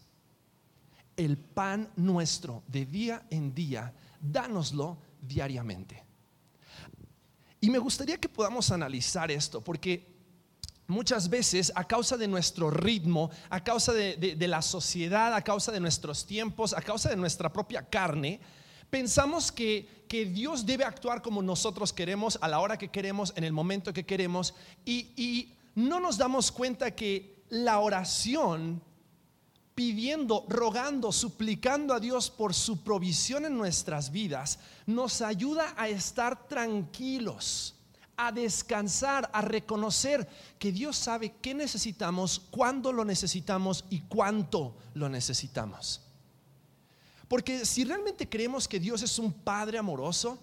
El 1.16 1.36
pan 1.36 1.90
nuestro 1.96 2.62
de 2.68 2.86
día 2.86 3.26
en 3.30 3.54
día, 3.54 3.92
dánoslo 4.20 4.98
diariamente. 5.20 6.04
Y 7.60 7.70
me 7.70 7.78
gustaría 7.78 8.18
que 8.18 8.28
podamos 8.28 8.70
analizar 8.70 9.30
esto, 9.30 9.60
porque 9.60 10.06
muchas 10.86 11.28
veces 11.28 11.72
a 11.74 11.84
causa 11.84 12.16
de 12.16 12.28
nuestro 12.28 12.70
ritmo, 12.70 13.30
a 13.50 13.62
causa 13.62 13.92
de, 13.92 14.36
la 14.40 14.62
sociedad, 14.62 15.34
a 15.34 15.42
causa 15.42 15.72
de 15.72 15.80
nuestros 15.80 16.24
tiempos, 16.24 16.72
a 16.72 16.80
causa 16.80 17.10
de 17.10 17.16
nuestra 17.16 17.52
propia 17.52 17.82
carne, 17.82 18.40
pensamos 18.90 19.50
que, 19.52 19.97
que, 20.08 20.26
Dios 20.26 20.66
debe 20.66 20.84
actuar 20.84 21.22
como 21.22 21.42
nosotros 21.42 21.92
queremos, 21.92 22.38
a 22.40 22.48
la 22.48 22.60
hora 22.60 22.78
que 22.78 22.88
queremos, 22.88 23.32
en 23.36 23.44
el 23.44 23.52
momento 23.52 23.92
que 23.92 24.06
queremos, 24.06 24.54
y, 24.84 25.12
y 25.16 25.54
no 25.74 26.00
nos 26.00 26.18
damos 26.18 26.50
cuenta 26.50 26.94
que 26.94 27.44
la 27.50 27.78
oración 27.78 28.82
pidiendo, 29.74 30.44
rogando, 30.48 31.12
suplicando 31.12 31.94
a 31.94 32.00
Dios 32.00 32.30
por 32.30 32.52
su 32.52 32.82
provisión 32.82 33.44
en 33.44 33.56
nuestras 33.56 34.10
vidas, 34.10 34.58
nos 34.86 35.22
ayuda 35.22 35.74
a 35.76 35.88
estar 35.88 36.48
tranquilos 36.48 37.74
a 38.18 38.32
descansar, 38.32 39.30
a 39.32 39.40
reconocer 39.40 40.28
que 40.58 40.72
Dios 40.72 40.96
sabe 40.96 41.36
qué 41.40 41.54
necesitamos, 41.54 42.40
cuándo 42.50 42.92
lo 42.92 43.04
necesitamos 43.04 43.84
y 43.90 44.00
cuánto 44.00 44.76
lo 44.94 45.08
necesitamos. 45.08 46.07
Porque 47.28 47.64
si 47.66 47.84
realmente 47.84 48.28
creemos 48.28 48.66
que 48.66 48.80
Dios 48.80 49.02
es 49.02 49.18
un 49.18 49.32
Padre 49.32 49.78
amoroso, 49.78 50.38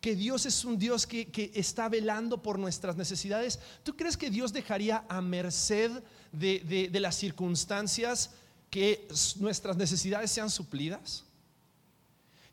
que 0.00 0.14
Dios 0.14 0.44
es 0.44 0.64
un 0.64 0.76
Dios 0.76 1.06
que, 1.06 1.50
está 1.54 1.88
velando 1.88 2.42
por 2.42 2.58
nuestras 2.58 2.96
necesidades, 2.96 3.60
¿tú 3.82 3.96
crees 3.96 4.16
que 4.16 4.28
Dios 4.28 4.52
dejaría 4.52 5.04
a 5.08 5.22
merced 5.22 5.90
de, 6.32 6.88
de 6.92 7.00
las 7.00 7.14
circunstancias 7.14 8.32
que 8.68 9.08
nuestras 9.38 9.76
necesidades 9.76 10.30
sean 10.30 10.50
suplidas? 10.50 11.24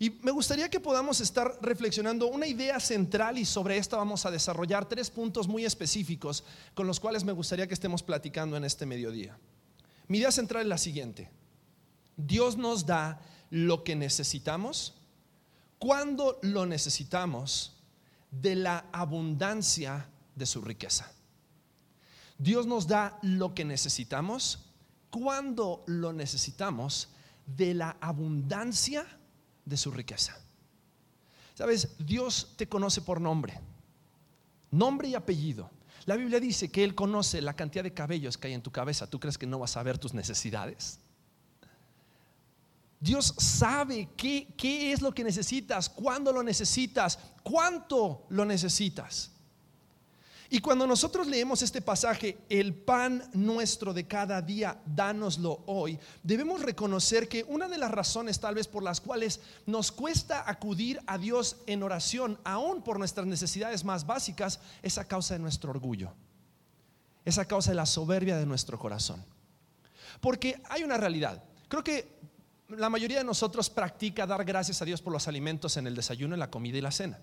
Y 0.02 0.10
me 0.22 0.32
gustaría 0.32 0.70
que 0.70 0.80
podamos 0.80 1.22
estar 1.22 1.60
reflexionando 1.62 2.26
una 2.28 2.48
idea 2.48 2.80
central 2.80 3.38
y 3.38 3.46
sobre 3.46 3.78
esta 3.78 3.98
vamos 3.98 4.26
a 4.26 4.32
desarrollar 4.32 4.88
tres 4.90 5.12
puntos 5.12 5.48
muy 5.48 5.64
específicos 5.64 6.44
con 6.74 6.88
los 6.88 7.00
cuales 7.00 7.24
me 7.24 7.34
gustaría 7.34 7.68
que 7.68 7.76
estemos 7.76 8.02
platicando 8.02 8.58
en 8.58 8.64
este 8.64 8.86
mediodía. 8.86 9.38
Mi 10.08 10.18
idea 10.18 10.32
central 10.32 10.64
es 10.64 10.70
la 10.70 10.80
siguiente. 10.80 11.30
Dios 12.18 12.58
nos 12.58 12.86
da 12.86 13.22
lo 13.52 13.84
que 13.84 13.96
necesitamos 13.96 14.96
cuando 15.78 16.40
lo 16.42 16.66
necesitamos 16.66 17.78
de 18.32 18.56
la 18.56 18.86
abundancia 18.92 20.08
de 20.36 20.46
su 20.46 20.62
riqueza. 20.62 21.12
Dios 22.38 22.66
nos 22.66 22.88
da 22.88 23.20
lo 23.22 23.54
que 23.54 23.66
necesitamos 23.66 24.66
cuando 25.12 25.84
lo 25.86 26.14
necesitamos 26.14 27.10
de 27.46 27.74
la 27.74 27.98
abundancia 28.02 29.06
de 29.66 29.78
su 29.78 29.92
riqueza. 29.92 30.40
Sabes, 31.54 31.90
Dios 32.00 32.54
te 32.56 32.68
conoce 32.68 33.02
por 33.02 33.20
nombre, 33.20 33.60
nombre 34.72 35.10
y 35.10 35.16
apellido. 35.16 35.70
La 36.06 36.16
Biblia 36.16 36.40
dice 36.40 36.72
que 36.72 36.84
Él 36.84 36.96
conoce 36.96 37.42
la 37.42 37.56
cantidad 37.56 37.84
de 37.84 37.94
cabellos 37.94 38.38
que 38.38 38.48
hay 38.48 38.54
en 38.54 38.64
tu 38.64 38.72
cabeza. 38.72 39.08
¿Tú 39.08 39.20
crees 39.20 39.38
que 39.38 39.46
no 39.46 39.60
vas 39.60 39.78
a 39.78 39.84
ver 39.84 39.98
tus 39.98 40.14
necesidades? 40.14 41.00
Dios 43.02 43.34
sabe 43.38 44.10
qué, 44.16 44.54
qué 44.56 44.94
es 44.94 45.02
lo 45.02 45.12
que 45.12 45.24
necesitas, 45.24 45.90
cuándo 45.90 46.32
lo 46.32 46.44
necesitas, 46.44 47.18
cuánto 47.42 48.28
lo 48.30 48.46
necesitas. 48.46 49.32
Y 50.54 50.60
cuando 50.60 50.86
nosotros 50.86 51.26
leemos 51.26 51.64
este 51.64 51.82
pasaje, 51.82 52.38
el 52.48 52.76
pan 52.76 53.24
nuestro 53.34 53.92
de 53.92 54.06
cada 54.06 54.40
día, 54.42 54.80
dánoslo 54.86 55.64
hoy, 55.66 55.98
debemos 56.22 56.62
reconocer 56.62 57.28
que 57.28 57.44
una 57.46 57.68
de 57.68 57.80
las 57.80 57.90
razones 57.90 58.40
tal 58.40 58.54
vez 58.54 58.68
por 58.68 58.84
las 58.84 59.02
cuales 59.02 59.40
nos 59.66 59.92
cuesta 59.92 60.48
acudir 60.48 61.02
a 61.08 61.18
Dios 61.18 61.56
en 61.66 61.82
oración, 61.82 62.38
aún 62.44 62.84
por 62.84 63.00
nuestras 63.00 63.26
necesidades 63.26 63.84
más 63.84 64.06
básicas, 64.06 64.60
es 64.84 65.00
a 65.00 65.08
causa 65.08 65.34
de 65.34 65.40
nuestro 65.40 65.72
orgullo, 65.72 66.14
es 67.26 67.40
a 67.40 67.46
causa 67.46 67.72
de 67.72 67.76
la 67.76 67.86
soberbia 67.88 68.38
de 68.38 68.46
nuestro 68.46 68.78
corazón. 68.78 69.24
Porque 70.20 70.62
hay 70.70 70.84
una 70.84 70.98
realidad, 70.98 71.42
creo 71.68 71.84
que 71.84 72.20
la 72.78 72.90
mayoría 72.90 73.20
de 73.20 73.24
nosotros 73.24 73.70
practica 73.70 74.26
dar 74.26 74.44
gracias 74.46 74.82
a 74.82 74.86
Dios 74.86 75.02
por 75.02 75.14
los 75.14 75.28
alimentos 75.28 75.78
en 75.78 75.88
el 75.88 75.96
desayuno, 75.96 76.36
en 76.36 76.40
la 76.40 76.50
comida 76.50 76.78
y 76.78 76.82
la 76.82 76.92
cena. 76.92 77.20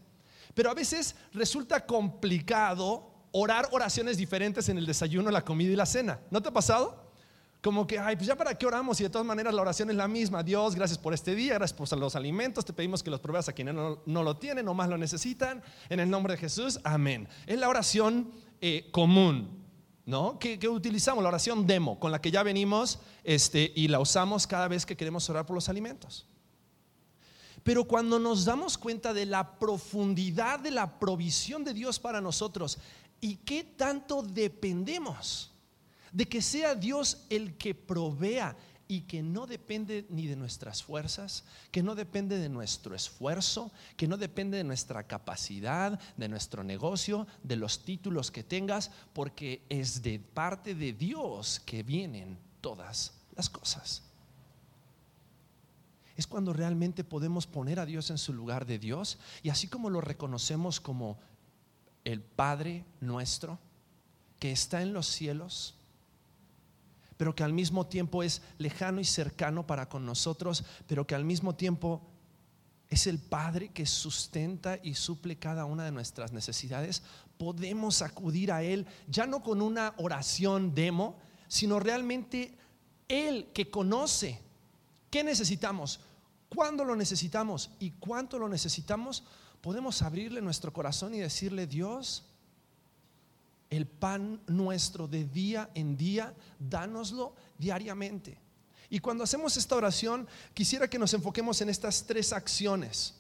Pero 0.54 0.70
a 0.70 0.74
veces 0.74 1.14
resulta 1.32 1.86
complicado 1.86 3.12
orar 3.32 3.68
oraciones 3.72 4.16
diferentes 4.16 4.68
en 4.68 4.78
el 4.78 4.86
desayuno, 4.86 5.30
la 5.30 5.44
comida 5.44 5.72
y 5.72 5.76
la 5.76 5.86
cena. 5.86 6.20
¿No 6.30 6.42
te 6.42 6.48
ha 6.48 6.52
pasado? 6.52 7.08
Como 7.60 7.86
que, 7.86 7.98
ay, 7.98 8.14
pues 8.14 8.28
ya 8.28 8.36
para 8.36 8.56
qué 8.56 8.66
oramos 8.66 9.00
y 9.00 9.02
de 9.02 9.10
todas 9.10 9.26
maneras 9.26 9.52
la 9.52 9.62
oración 9.62 9.90
es 9.90 9.96
la 9.96 10.06
misma. 10.06 10.42
Dios, 10.42 10.76
gracias 10.76 10.98
por 10.98 11.12
este 11.12 11.34
día, 11.34 11.54
gracias 11.54 11.76
por 11.76 11.98
los 11.98 12.14
alimentos, 12.14 12.64
te 12.64 12.72
pedimos 12.72 13.02
que 13.02 13.10
los 13.10 13.18
proveas 13.18 13.48
a 13.48 13.52
quienes 13.52 13.74
no, 13.74 14.00
lo 14.06 14.36
tienen 14.36 14.68
o 14.68 14.74
más 14.74 14.88
lo 14.88 14.96
necesitan. 14.96 15.62
En 15.88 15.98
el 15.98 16.08
nombre 16.08 16.34
de 16.34 16.38
Jesús, 16.38 16.78
amén. 16.84 17.28
Es 17.46 17.58
la 17.58 17.68
oración 17.68 18.30
eh, 18.60 18.88
común, 18.92 19.57
¿no? 20.08 20.38
Que, 20.38 20.58
que, 20.58 20.68
utilizamos, 20.68 21.22
la 21.22 21.28
oración 21.28 21.66
demo, 21.66 22.00
con 22.00 22.10
la 22.10 22.20
que 22.20 22.30
ya 22.30 22.42
venimos 22.42 22.98
este, 23.22 23.72
y 23.76 23.88
la 23.88 24.00
usamos 24.00 24.46
cada 24.46 24.66
vez 24.66 24.84
que 24.84 24.96
queremos 24.96 25.28
orar 25.30 25.46
por 25.46 25.54
los 25.54 25.68
alimentos. 25.68 26.26
Pero 27.62 27.84
cuando 27.84 28.18
nos 28.18 28.44
damos 28.44 28.76
cuenta 28.78 29.12
de 29.12 29.26
la 29.26 29.58
profundidad 29.58 30.60
de 30.60 30.70
la 30.70 30.98
provisión 30.98 31.62
de 31.62 31.74
Dios 31.74 31.98
para 32.00 32.20
nosotros, 32.20 32.78
¿Y 33.20 33.36
qué 33.36 33.64
tanto 33.64 34.22
dependemos 34.22 35.50
de 36.12 36.26
que 36.26 36.40
sea 36.40 36.74
Dios 36.74 37.24
el 37.28 37.56
que 37.56 37.74
provea 37.74 38.56
y 38.88 39.02
que 39.02 39.22
no 39.22 39.46
depende 39.46 40.06
ni 40.08 40.26
de 40.26 40.34
nuestras 40.34 40.82
fuerzas, 40.82 41.44
que 41.70 41.82
no 41.82 41.94
depende 41.94 42.38
de 42.38 42.48
nuestro 42.48 42.94
esfuerzo, 42.94 43.70
que 43.98 44.08
no 44.08 44.16
depende 44.16 44.56
de 44.56 44.64
nuestra 44.64 45.06
capacidad, 45.06 46.00
de 46.16 46.28
nuestro 46.28 46.64
negocio, 46.64 47.26
de 47.42 47.56
los 47.56 47.84
títulos 47.84 48.30
que 48.30 48.42
tengas, 48.42 48.90
porque 49.12 49.62
es 49.68 50.02
de 50.02 50.18
parte 50.18 50.74
de 50.74 50.94
Dios 50.94 51.60
que 51.60 51.82
vienen 51.82 52.38
todas 52.62 53.12
las 53.36 53.50
cosas. 53.50 54.02
Es 56.16 56.26
cuando 56.26 56.52
realmente 56.52 57.04
podemos 57.04 57.46
poner 57.46 57.78
a 57.78 57.86
Dios 57.86 58.10
en 58.10 58.18
su 58.18 58.32
lugar 58.32 58.66
de 58.66 58.78
Dios 58.78 59.18
y 59.42 59.50
así 59.50 59.68
como 59.68 59.90
lo 59.90 60.00
reconocemos 60.00 60.80
como 60.80 61.18
el 62.04 62.22
Padre 62.22 62.84
nuestro 63.00 63.58
que 64.40 64.50
está 64.50 64.82
en 64.82 64.92
los 64.92 65.06
cielos, 65.06 65.77
pero 67.18 67.34
que 67.34 67.44
al 67.44 67.52
mismo 67.52 67.86
tiempo 67.86 68.22
es 68.22 68.40
lejano 68.56 69.00
y 69.00 69.04
cercano 69.04 69.66
para 69.66 69.88
con 69.90 70.06
nosotros, 70.06 70.64
pero 70.86 71.06
que 71.06 71.14
al 71.14 71.24
mismo 71.24 71.54
tiempo 71.54 72.00
es 72.88 73.06
el 73.06 73.18
Padre 73.18 73.68
que 73.68 73.84
sustenta 73.84 74.78
y 74.82 74.94
suple 74.94 75.36
cada 75.36 75.66
una 75.66 75.84
de 75.84 75.92
nuestras 75.92 76.32
necesidades, 76.32 77.02
podemos 77.36 78.00
acudir 78.02 78.50
a 78.50 78.62
Él 78.62 78.86
ya 79.08 79.26
no 79.26 79.42
con 79.42 79.60
una 79.60 79.92
oración 79.98 80.74
demo, 80.74 81.18
sino 81.48 81.80
realmente 81.80 82.56
Él 83.08 83.48
que 83.52 83.68
conoce 83.68 84.40
qué 85.10 85.24
necesitamos, 85.24 86.00
cuándo 86.48 86.84
lo 86.84 86.94
necesitamos 86.94 87.70
y 87.80 87.90
cuánto 87.90 88.38
lo 88.38 88.48
necesitamos, 88.48 89.24
podemos 89.60 90.02
abrirle 90.02 90.40
nuestro 90.40 90.72
corazón 90.72 91.14
y 91.14 91.18
decirle, 91.18 91.66
Dios, 91.66 92.27
el 93.70 93.86
pan 93.86 94.40
nuestro 94.46 95.08
de 95.08 95.24
día 95.24 95.70
en 95.74 95.96
día, 95.96 96.34
dánoslo 96.58 97.34
diariamente. 97.58 98.38
Y 98.90 99.00
cuando 99.00 99.24
hacemos 99.24 99.56
esta 99.56 99.76
oración, 99.76 100.26
quisiera 100.54 100.88
que 100.88 100.98
nos 100.98 101.12
enfoquemos 101.12 101.60
en 101.60 101.68
estas 101.68 102.04
tres 102.06 102.32
acciones. 102.32 103.17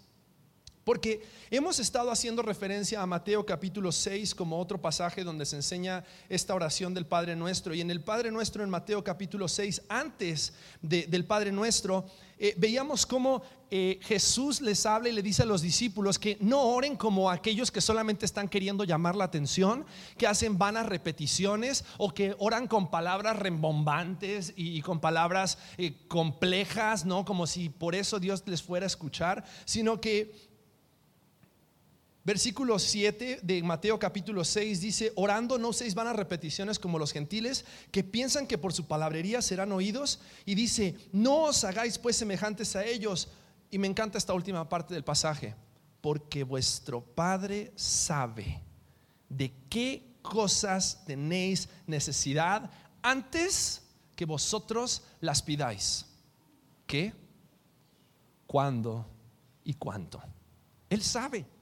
Porque 0.88 1.20
hemos 1.50 1.78
estado 1.80 2.10
haciendo 2.10 2.40
referencia 2.40 3.02
a 3.02 3.06
Mateo 3.06 3.44
capítulo 3.44 3.92
6 3.92 4.34
como 4.34 4.58
otro 4.58 4.80
pasaje 4.80 5.22
donde 5.22 5.44
se 5.44 5.56
enseña 5.56 6.02
esta 6.30 6.54
oración 6.54 6.94
del 6.94 7.04
Padre 7.04 7.36
Nuestro. 7.36 7.74
Y 7.74 7.82
en 7.82 7.90
el 7.90 8.00
Padre 8.00 8.30
Nuestro, 8.30 8.64
en 8.64 8.70
Mateo 8.70 9.04
capítulo 9.04 9.48
6, 9.48 9.82
antes 9.90 10.54
del 10.80 11.26
Padre 11.26 11.52
Nuestro, 11.52 12.06
eh, 12.38 12.54
veíamos 12.56 13.04
cómo 13.04 13.42
eh, 13.70 13.98
Jesús 14.02 14.62
les 14.62 14.86
habla 14.86 15.10
y 15.10 15.12
le 15.12 15.22
dice 15.22 15.42
a 15.42 15.46
los 15.46 15.60
discípulos 15.60 16.18
que 16.18 16.38
no 16.40 16.62
oren 16.62 16.96
como 16.96 17.30
aquellos 17.30 17.70
que 17.70 17.82
solamente 17.82 18.24
están 18.24 18.48
queriendo 18.48 18.84
llamar 18.84 19.14
la 19.14 19.24
atención, 19.24 19.84
que 20.16 20.26
hacen 20.26 20.56
vanas 20.56 20.86
repeticiones 20.86 21.84
o 21.98 22.14
que 22.14 22.34
oran 22.38 22.66
con 22.66 22.90
palabras 22.90 23.36
rembombantes 23.36 24.54
y, 24.56 24.80
con 24.80 25.00
palabras 25.00 25.58
eh, 25.76 25.96
complejas, 26.08 27.04
¿no? 27.04 27.26
Como 27.26 27.46
si 27.46 27.68
por 27.68 27.94
eso 27.94 28.18
Dios 28.18 28.42
les 28.46 28.62
fuera 28.62 28.86
a 28.86 28.86
escuchar, 28.86 29.44
sino 29.66 30.00
que 30.00 30.47
Versículo 32.28 32.78
7 32.78 33.40
de 33.42 33.62
Mateo 33.62 33.98
capítulo 33.98 34.44
6 34.44 34.82
dice, 34.82 35.12
orando 35.16 35.56
no 35.56 35.72
seis 35.72 35.94
vanas 35.94 36.14
repeticiones 36.14 36.78
como 36.78 36.98
los 36.98 37.10
gentiles 37.10 37.64
que 37.90 38.04
piensan 38.04 38.46
que 38.46 38.58
por 38.58 38.74
su 38.74 38.86
palabrería 38.86 39.40
serán 39.40 39.72
oídos. 39.72 40.20
Y 40.44 40.54
dice, 40.54 40.94
no 41.10 41.44
os 41.44 41.64
hagáis 41.64 41.96
pues 41.96 42.16
semejantes 42.16 42.76
a 42.76 42.84
ellos. 42.84 43.30
Y 43.70 43.78
me 43.78 43.86
encanta 43.86 44.18
esta 44.18 44.34
última 44.34 44.68
parte 44.68 44.92
del 44.92 45.04
pasaje, 45.04 45.54
porque 46.02 46.44
vuestro 46.44 47.00
Padre 47.00 47.72
sabe 47.76 48.60
de 49.30 49.50
qué 49.70 50.18
cosas 50.20 51.02
tenéis 51.06 51.70
necesidad 51.86 52.70
antes 53.00 53.84
que 54.14 54.26
vosotros 54.26 55.02
las 55.22 55.40
pidáis. 55.40 56.04
¿Qué? 56.86 57.14
¿Cuándo 58.46 59.06
y 59.64 59.72
cuánto? 59.72 60.22
Él 60.90 61.02
sabe. 61.02 61.56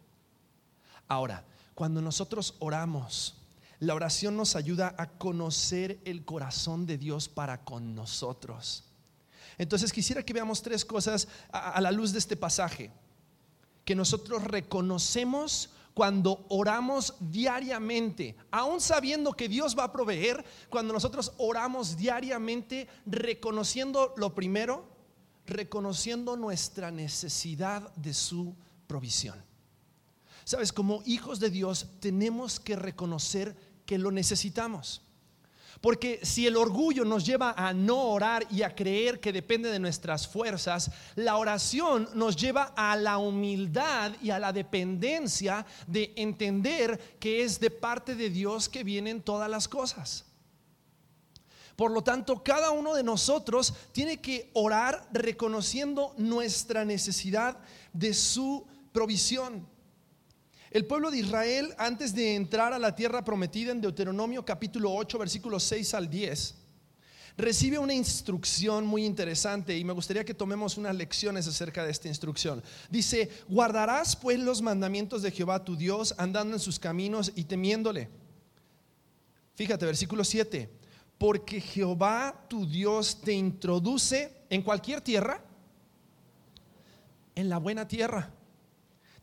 Ahora, 1.09 1.45
cuando 1.75 2.01
nosotros 2.01 2.55
oramos, 2.59 3.37
la 3.79 3.95
oración 3.95 4.37
nos 4.37 4.57
ayuda 4.57 4.95
a 4.99 5.11
conocer 5.11 6.01
el 6.05 6.25
corazón 6.25 6.87
de 6.87 6.97
Dios 6.99 7.29
para 7.29 7.65
con 7.65 7.95
nosotros. 7.95 8.85
Entonces 9.59 9.93
quisiera 9.93 10.25
que 10.25 10.33
veamos 10.33 10.63
tres 10.63 10.85
cosas 10.85 11.29
a, 11.51 11.81
la 11.81 11.93
luz 11.93 12.13
de 12.13 12.19
este 12.19 12.37
pasaje. 12.37 12.91
Que 13.85 13.95
nosotros 13.95 14.43
reconocemos 14.45 15.71
cuando 15.95 16.45
oramos 16.49 17.15
diariamente, 17.21 18.37
aún 18.51 18.81
sabiendo 18.81 19.33
que 19.33 19.49
Dios 19.49 19.77
va 19.79 19.85
a 19.85 19.93
proveer, 19.93 20.45
cuando 20.69 20.93
nosotros 20.93 21.33
oramos 21.39 21.97
diariamente, 21.97 22.87
reconociendo 23.07 24.13
lo 24.17 24.35
primero, 24.35 24.85
reconociendo 25.47 26.37
nuestra 26.37 26.91
necesidad 26.91 27.95
de 27.97 28.13
su 28.13 28.55
provisión. 28.87 29.43
Sabes, 30.47 30.73
como 30.73 31.03
hijos 31.07 31.41
de 31.41 31.51
Dios 31.51 31.89
tenemos 31.99 32.61
que 32.61 32.77
reconocer 32.77 33.57
que 33.85 33.99
lo 33.99 34.13
necesitamos. 34.13 35.03
Porque 35.81 36.21
si 36.23 36.47
el 36.47 36.57
orgullo 36.57 37.05
nos 37.05 37.27
lleva 37.27 37.53
a 37.57 37.75
no 37.75 38.11
orar 38.11 38.47
y 38.49 38.63
a 38.63 38.73
creer 38.73 39.19
que 39.19 39.33
depende 39.33 39.73
de 39.73 39.81
nuestras 39.81 40.29
fuerzas, 40.29 40.93
la 41.17 41.37
oración 41.37 42.09
nos 42.15 42.37
lleva 42.37 42.73
a 42.77 42.95
la 42.95 43.19
humildad 43.19 44.13
y 44.23 44.31
a 44.31 44.39
la 44.39 44.53
dependencia 44.53 45.67
de 45.89 46.13
entender 46.15 47.17
que 47.19 47.43
es 47.43 47.59
de 47.59 47.73
parte 47.73 48.15
de 48.15 48.31
Dios 48.31 48.69
que 48.69 48.85
vienen 48.85 49.23
todas 49.23 49.51
las 49.51 49.67
cosas. 49.67 50.27
Por 51.75 51.91
lo 51.91 52.05
tanto, 52.05 52.45
cada 52.45 52.71
uno 52.71 52.95
de 52.95 53.03
nosotros 53.03 53.75
tiene 53.91 54.21
que 54.21 54.49
orar 54.55 55.09
reconociendo 55.13 56.15
nuestra 56.17 56.85
necesidad 56.85 57.59
de 57.93 58.15
su 58.15 58.65
provisión. 58.93 59.75
El 60.77 60.85
pueblo 60.85 61.11
de 61.11 61.21
Israel, 61.21 61.73
antes 61.79 62.15
de 62.15 62.35
entrar 62.35 62.75
a 62.75 62.79
la 62.79 62.95
tierra 62.95 63.25
prometida 63.25 63.73
en 63.73 63.81
Deuteronomio 63.81 64.45
capítulo 64.45 64.93
8, 64.93 65.19
versículos 65.19 65.63
6 65.63 65.95
al 65.95 66.11
10, 66.11 66.55
recibe 67.39 67.79
una 67.79 67.95
instrucción 67.95 68.87
muy 68.87 69.07
interesante 69.07 69.75
y 69.75 69.85
me 69.85 69.95
gustaría 69.95 70.27
que 70.27 70.35
tomemos 70.35 70.77
unas 70.77 70.95
lecciones 70.95 71.49
acerca 71.49 71.83
de 71.83 71.93
esta 71.93 72.09
instrucción. 72.09 72.63
Dice, 72.91 73.31
guardarás 73.49 74.17
pues 74.17 74.39
los 74.39 74.61
mandamientos 74.61 75.23
de 75.23 75.31
Jehová 75.31 75.65
tu 75.65 75.77
Dios, 75.77 76.15
andando 76.19 76.57
en 76.57 76.61
sus 76.61 76.79
caminos 76.79 77.33
y 77.35 77.45
temiéndole. 77.45 78.11
Fíjate, 79.55 79.87
versículo 79.87 80.25
7, 80.25 80.69
porque 81.17 81.59
Jehová 81.59 82.45
tu 82.51 82.67
Dios 82.67 83.23
te 83.23 83.33
introduce 83.33 84.31
en 84.51 84.61
cualquier 84.61 85.01
tierra, 85.01 85.43
en 87.35 87.49
la 87.49 87.57
buena 87.57 87.89
tierra 87.89 88.31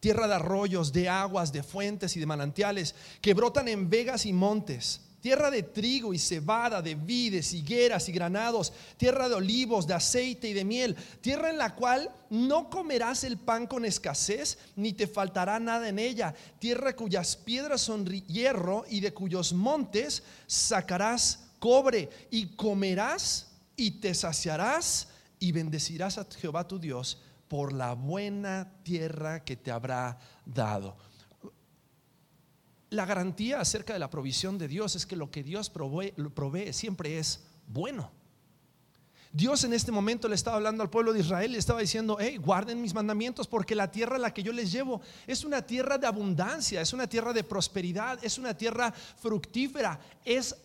tierra 0.04 0.28
de 0.28 0.34
arroyos, 0.34 0.92
de 0.92 1.08
aguas, 1.08 1.54
de 1.54 1.64
fuentes 1.64 2.18
y 2.18 2.20
de 2.20 2.26
manantiales, 2.26 2.94
que 3.22 3.34
brotan 3.34 3.70
en 3.70 3.90
vegas 3.90 4.26
y 4.26 4.34
montes, 4.34 5.00
tierra 5.22 5.50
de 5.50 5.64
trigo 5.64 6.14
y 6.14 6.20
cebada, 6.20 6.82
de 6.82 6.96
vides, 6.96 7.54
higueras 7.54 8.10
y 8.10 8.12
granados, 8.12 8.74
tierra 8.98 9.30
de 9.30 9.36
olivos, 9.36 9.88
de 9.88 9.94
aceite 9.94 10.50
y 10.50 10.54
de 10.54 10.66
miel, 10.66 10.98
tierra 11.22 11.50
en 11.50 11.58
la 11.58 11.74
cual 11.74 12.12
no 12.30 12.70
comerás 12.70 13.24
el 13.24 13.38
pan 13.38 13.66
con 13.66 13.86
escasez, 13.86 14.58
ni 14.76 14.92
te 14.92 15.08
faltará 15.08 15.58
nada 15.62 15.88
en 15.88 15.98
ella, 15.98 16.36
tierra 16.60 16.98
cuyas 16.98 17.38
piedras 17.38 17.80
son 17.80 18.06
hierro 18.06 18.84
y 18.90 19.00
de 19.00 19.14
cuyos 19.14 19.54
montes 19.54 20.22
sacarás 20.48 21.46
cobre. 21.60 22.10
Y 22.30 22.58
comerás 22.58 23.54
y 23.78 24.02
te 24.02 24.14
saciarás 24.14 25.08
y 25.40 25.54
bendecirás 25.54 26.18
a 26.18 26.28
Jehová 26.30 26.68
tu 26.68 26.78
Dios 26.78 27.20
por 27.54 27.72
la 27.72 27.94
buena 27.94 28.68
tierra 28.82 29.44
que 29.44 29.56
te 29.56 29.70
habrá 29.70 30.18
dado. 30.44 30.98
La 32.90 33.06
garantía 33.06 33.60
acerca 33.60 33.94
de 33.94 34.00
la 34.00 34.10
provisión 34.10 34.58
de 34.58 34.68
Dios 34.68 34.96
es 34.96 35.06
que 35.06 35.16
lo 35.16 35.30
que 35.30 35.44
Dios 35.44 35.70
provee, 35.70 36.74
siempre 36.74 37.20
es 37.20 37.44
bueno. 37.68 38.10
Dios 39.32 39.64
en 39.66 39.74
este 39.74 39.92
momento 39.92 40.28
le 40.28 40.34
estaba 40.34 40.58
hablando 40.58 40.82
al 40.82 40.90
pueblo 40.90 41.14
de 41.14 41.20
Israel, 41.20 41.52
le 41.52 41.60
estaba 41.60 41.82
diciendo, 41.82 42.18
hey, 42.20 42.38
guarden 42.38 42.82
mis 42.82 42.96
mandamientos 42.96 43.48
porque 43.48 43.76
la 43.76 43.92
tierra 43.92 44.16
a 44.16 44.20
la 44.20 44.34
que 44.34 44.42
yo 44.42 44.52
les 44.52 44.72
llevo 44.72 45.02
es 45.28 45.44
una 45.44 45.62
tierra 45.62 46.00
de 46.00 46.08
abundancia, 46.08 46.82
es 46.82 46.92
una 46.92 47.06
tierra 47.06 47.34
de 47.34 47.44
prosperidad, 47.44 48.18
es 48.24 48.40
una 48.40 48.58
tierra 48.58 48.92
fructífera, 48.92 50.00
es 50.26 50.56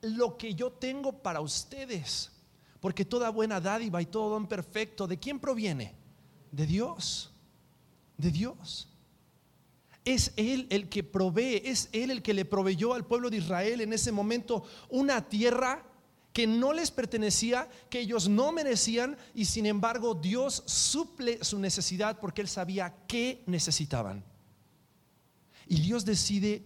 lo 0.00 0.38
que 0.38 0.54
yo 0.54 0.72
tengo 0.72 1.12
para 1.12 1.42
ustedes. 1.42 2.32
Porque 2.80 3.04
toda 3.04 3.28
buena 3.28 3.60
dádiva 3.60 4.00
y 4.00 4.06
todo 4.06 4.30
don 4.30 4.46
perfecto, 4.46 5.06
¿de 5.06 5.18
quién 5.18 5.38
proviene? 5.38 5.97
De 6.52 6.66
Dios, 6.66 7.30
de 8.16 8.30
Dios. 8.30 8.88
Es 10.04 10.32
Él 10.36 10.66
el 10.70 10.88
que 10.88 11.02
provee, 11.02 11.62
es 11.64 11.88
Él 11.92 12.10
el 12.10 12.22
que 12.22 12.34
le 12.34 12.44
proveyó 12.44 12.94
al 12.94 13.06
pueblo 13.06 13.30
de 13.30 13.38
Israel 13.38 13.80
en 13.80 13.92
ese 13.92 14.12
momento 14.12 14.64
una 14.88 15.28
tierra 15.28 15.84
que 16.32 16.46
no 16.46 16.72
les 16.72 16.90
pertenecía, 16.90 17.68
que 17.90 18.00
ellos 18.00 18.28
no 18.28 18.52
merecían 18.52 19.16
y 19.34 19.44
sin 19.46 19.66
embargo 19.66 20.14
Dios 20.14 20.62
suple 20.66 21.42
su 21.44 21.58
necesidad 21.58 22.20
porque 22.20 22.42
Él 22.42 22.48
sabía 22.48 22.94
qué 23.06 23.42
necesitaban. 23.46 24.24
Y 25.66 25.80
Dios 25.80 26.04
decide 26.04 26.64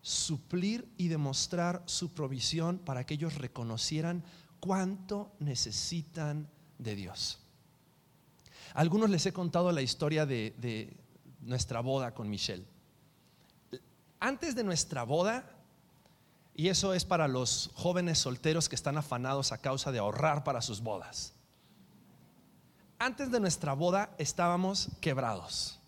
suplir 0.00 0.86
y 0.96 1.08
demostrar 1.08 1.82
su 1.86 2.12
provisión 2.12 2.78
para 2.78 3.04
que 3.04 3.14
ellos 3.14 3.34
reconocieran 3.34 4.22
cuánto 4.60 5.32
necesitan 5.40 6.48
de 6.78 6.94
Dios 6.94 7.43
algunos 8.74 9.08
les 9.08 9.24
he 9.24 9.32
contado 9.32 9.70
la 9.70 9.82
historia 9.82 10.26
de, 10.26 10.92
nuestra 11.40 11.80
boda 11.80 12.12
con 12.12 12.28
Michelle. 12.28 12.66
Antes 14.18 14.54
de 14.56 14.64
nuestra 14.64 15.04
boda, 15.04 15.48
y 16.54 16.68
eso 16.68 16.92
es 16.92 17.04
para 17.04 17.28
los 17.28 17.70
jóvenes 17.74 18.18
solteros 18.18 18.68
que 18.68 18.74
están 18.74 18.98
afanados 18.98 19.52
a 19.52 19.58
causa 19.58 19.92
de 19.92 20.00
ahorrar 20.00 20.42
para 20.42 20.60
sus 20.60 20.80
bodas. 20.80 21.34
Antes 22.98 23.30
de 23.30 23.40
nuestra 23.40 23.74
boda 23.74 24.14
estábamos 24.18 24.88
quebrados. 25.00 25.78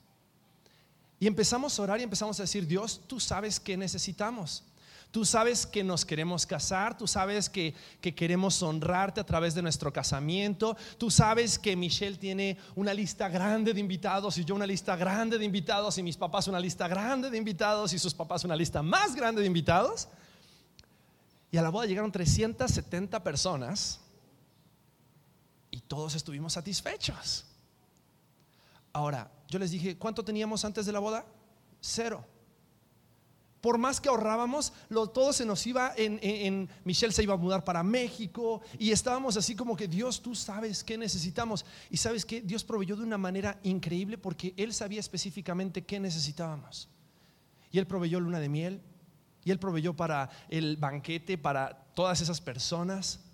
Y 1.19 1.27
empezamos 1.27 1.79
a 1.79 1.83
orar 1.83 2.01
y 2.01 2.05
empezamos 2.05 2.39
a 2.39 2.43
decir, 2.45 2.67
Dios, 2.67 3.01
tú 3.07 3.19
sabes 3.19 3.59
qué 3.59 3.77
necesitamos. 3.77 4.63
Tú 5.11 5.25
sabes 5.25 5.67
que 5.67 5.83
nos 5.83 6.05
queremos 6.05 6.45
casar, 6.45 6.99
tú 6.99 7.07
sabes 7.07 7.49
que, 7.49 7.75
queremos 8.01 8.63
honrarte 8.63 9.21
a 9.21 9.25
través 9.25 9.55
de 9.55 9.63
nuestro 9.63 9.93
casamiento, 9.93 10.77
tú 10.99 11.11
sabes 11.11 11.59
que 11.59 11.75
Michelle 11.75 12.19
tiene 12.19 12.59
una 12.75 12.93
lista 12.93 13.29
grande 13.29 13.73
de 13.73 13.81
invitados 13.81 14.37
y 14.39 14.45
yo 14.45 14.55
una 14.55 14.67
lista 14.67 14.95
grande 14.97 15.39
de 15.39 15.45
invitados 15.45 15.97
y 15.99 16.03
mis 16.03 16.17
papás 16.17 16.49
una 16.49 16.61
lista 16.61 16.87
grande 16.87 17.31
de 17.31 17.39
invitados 17.39 17.93
y 17.93 17.99
sus 17.99 18.15
papás 18.15 18.45
una 18.45 18.57
lista 18.57 18.83
más 18.83 19.15
grande 19.15 19.41
de 19.41 19.47
invitados. 19.47 20.09
Y 21.51 21.57
a 21.57 21.63
la 21.63 21.71
boda 21.71 21.87
llegaron 21.87 22.13
370 22.13 23.23
personas 23.23 24.01
y 25.71 25.81
todos 25.81 26.15
estuvimos 26.15 26.53
satisfechos. 26.53 27.47
Ahora, 28.93 29.31
yo 29.49 29.59
les 29.59 29.71
dije, 29.71 29.97
¿cuánto 29.97 30.25
teníamos 30.25 30.65
antes 30.65 30.85
de 30.85 30.93
la 30.93 30.99
boda? 30.99 31.25
Cero 31.81 32.36
por 33.67 33.79
más 33.79 34.01
que 34.01 34.09
ahorrábamos, 34.09 34.73
todo 35.13 35.33
se 35.33 35.45
nos 35.45 35.67
iba 35.67 35.93
en, 35.97 36.69
Michelle 36.85 37.13
se 37.13 37.25
iba 37.25 37.35
a 37.35 37.37
mudar 37.37 37.65
para 37.65 37.83
México 37.83 38.61
y 38.79 38.93
estábamos 38.93 39.37
así 39.37 39.57
como 39.57 39.75
que 39.75 39.89
Dios, 39.89 40.23
tú 40.23 40.37
sabes 40.37 40.85
qué 40.85 40.97
necesitamos. 40.97 41.67
Y 41.91 41.97
sabes 41.97 42.25
que 42.25 42.43
Dios 42.43 42.63
proveyó 42.63 42.95
de 42.95 43.03
una 43.03 43.19
manera 43.19 43.59
increíble 43.65 44.19
porque 44.19 44.55
Él 44.57 44.73
sabía 44.73 45.01
específicamente 45.01 45.83
qué 45.83 45.99
necesitábamos. 45.99 46.89
Y 47.73 47.79
Él 47.79 47.89
proveyó 47.89 48.21
luna 48.21 48.39
de 48.39 48.49
miel, 48.49 48.81
y 49.45 49.51
Él 49.51 49.59
proveyó 49.59 49.95
para 49.95 50.31
el 50.49 50.77
banquete, 50.77 51.37
para 51.37 51.89
todas 51.93 52.21
esas 52.21 52.41
personas 52.41 53.26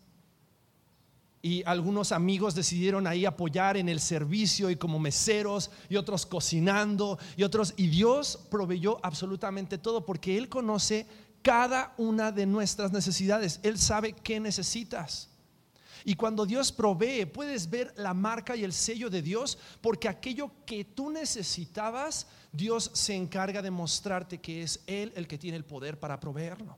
y 1.44 1.64
algunos 1.66 2.12
amigos 2.12 2.54
decidieron 2.54 3.08
ahí 3.08 3.26
apoyar 3.26 3.76
en 3.76 3.88
el 3.88 3.98
servicio 3.98 4.70
y 4.70 4.76
como 4.76 5.00
meseros 5.00 5.72
y 5.88 5.96
otros 5.96 6.24
cocinando 6.24 7.18
y 7.36 7.42
otros 7.42 7.74
y 7.76 7.88
Dios 7.88 8.38
proveyó 8.48 9.00
absolutamente 9.02 9.76
todo 9.76 10.06
porque 10.06 10.38
él 10.38 10.48
conoce 10.48 11.04
cada 11.42 11.94
una 11.98 12.30
de 12.30 12.46
nuestras 12.46 12.92
necesidades. 12.92 13.58
Él 13.64 13.76
sabe 13.76 14.12
qué 14.12 14.38
necesitas. 14.38 15.30
Y 16.04 16.14
cuando 16.14 16.46
Dios 16.46 16.70
provee, 16.70 17.26
puedes 17.26 17.68
ver 17.68 17.92
la 17.96 18.14
marca 18.14 18.54
y 18.54 18.64
el 18.64 18.72
sello 18.72 19.10
de 19.10 19.22
Dios, 19.22 19.58
porque 19.80 20.08
aquello 20.08 20.50
que 20.64 20.84
tú 20.84 21.10
necesitabas, 21.10 22.26
Dios 22.52 22.90
se 22.92 23.14
encarga 23.14 23.62
de 23.62 23.70
mostrarte 23.70 24.38
que 24.38 24.62
es 24.62 24.80
Él 24.86 25.12
el 25.16 25.28
que 25.28 25.38
tiene 25.38 25.56
el 25.56 25.64
poder 25.64 25.98
para 25.98 26.18
proveerlo. 26.18 26.76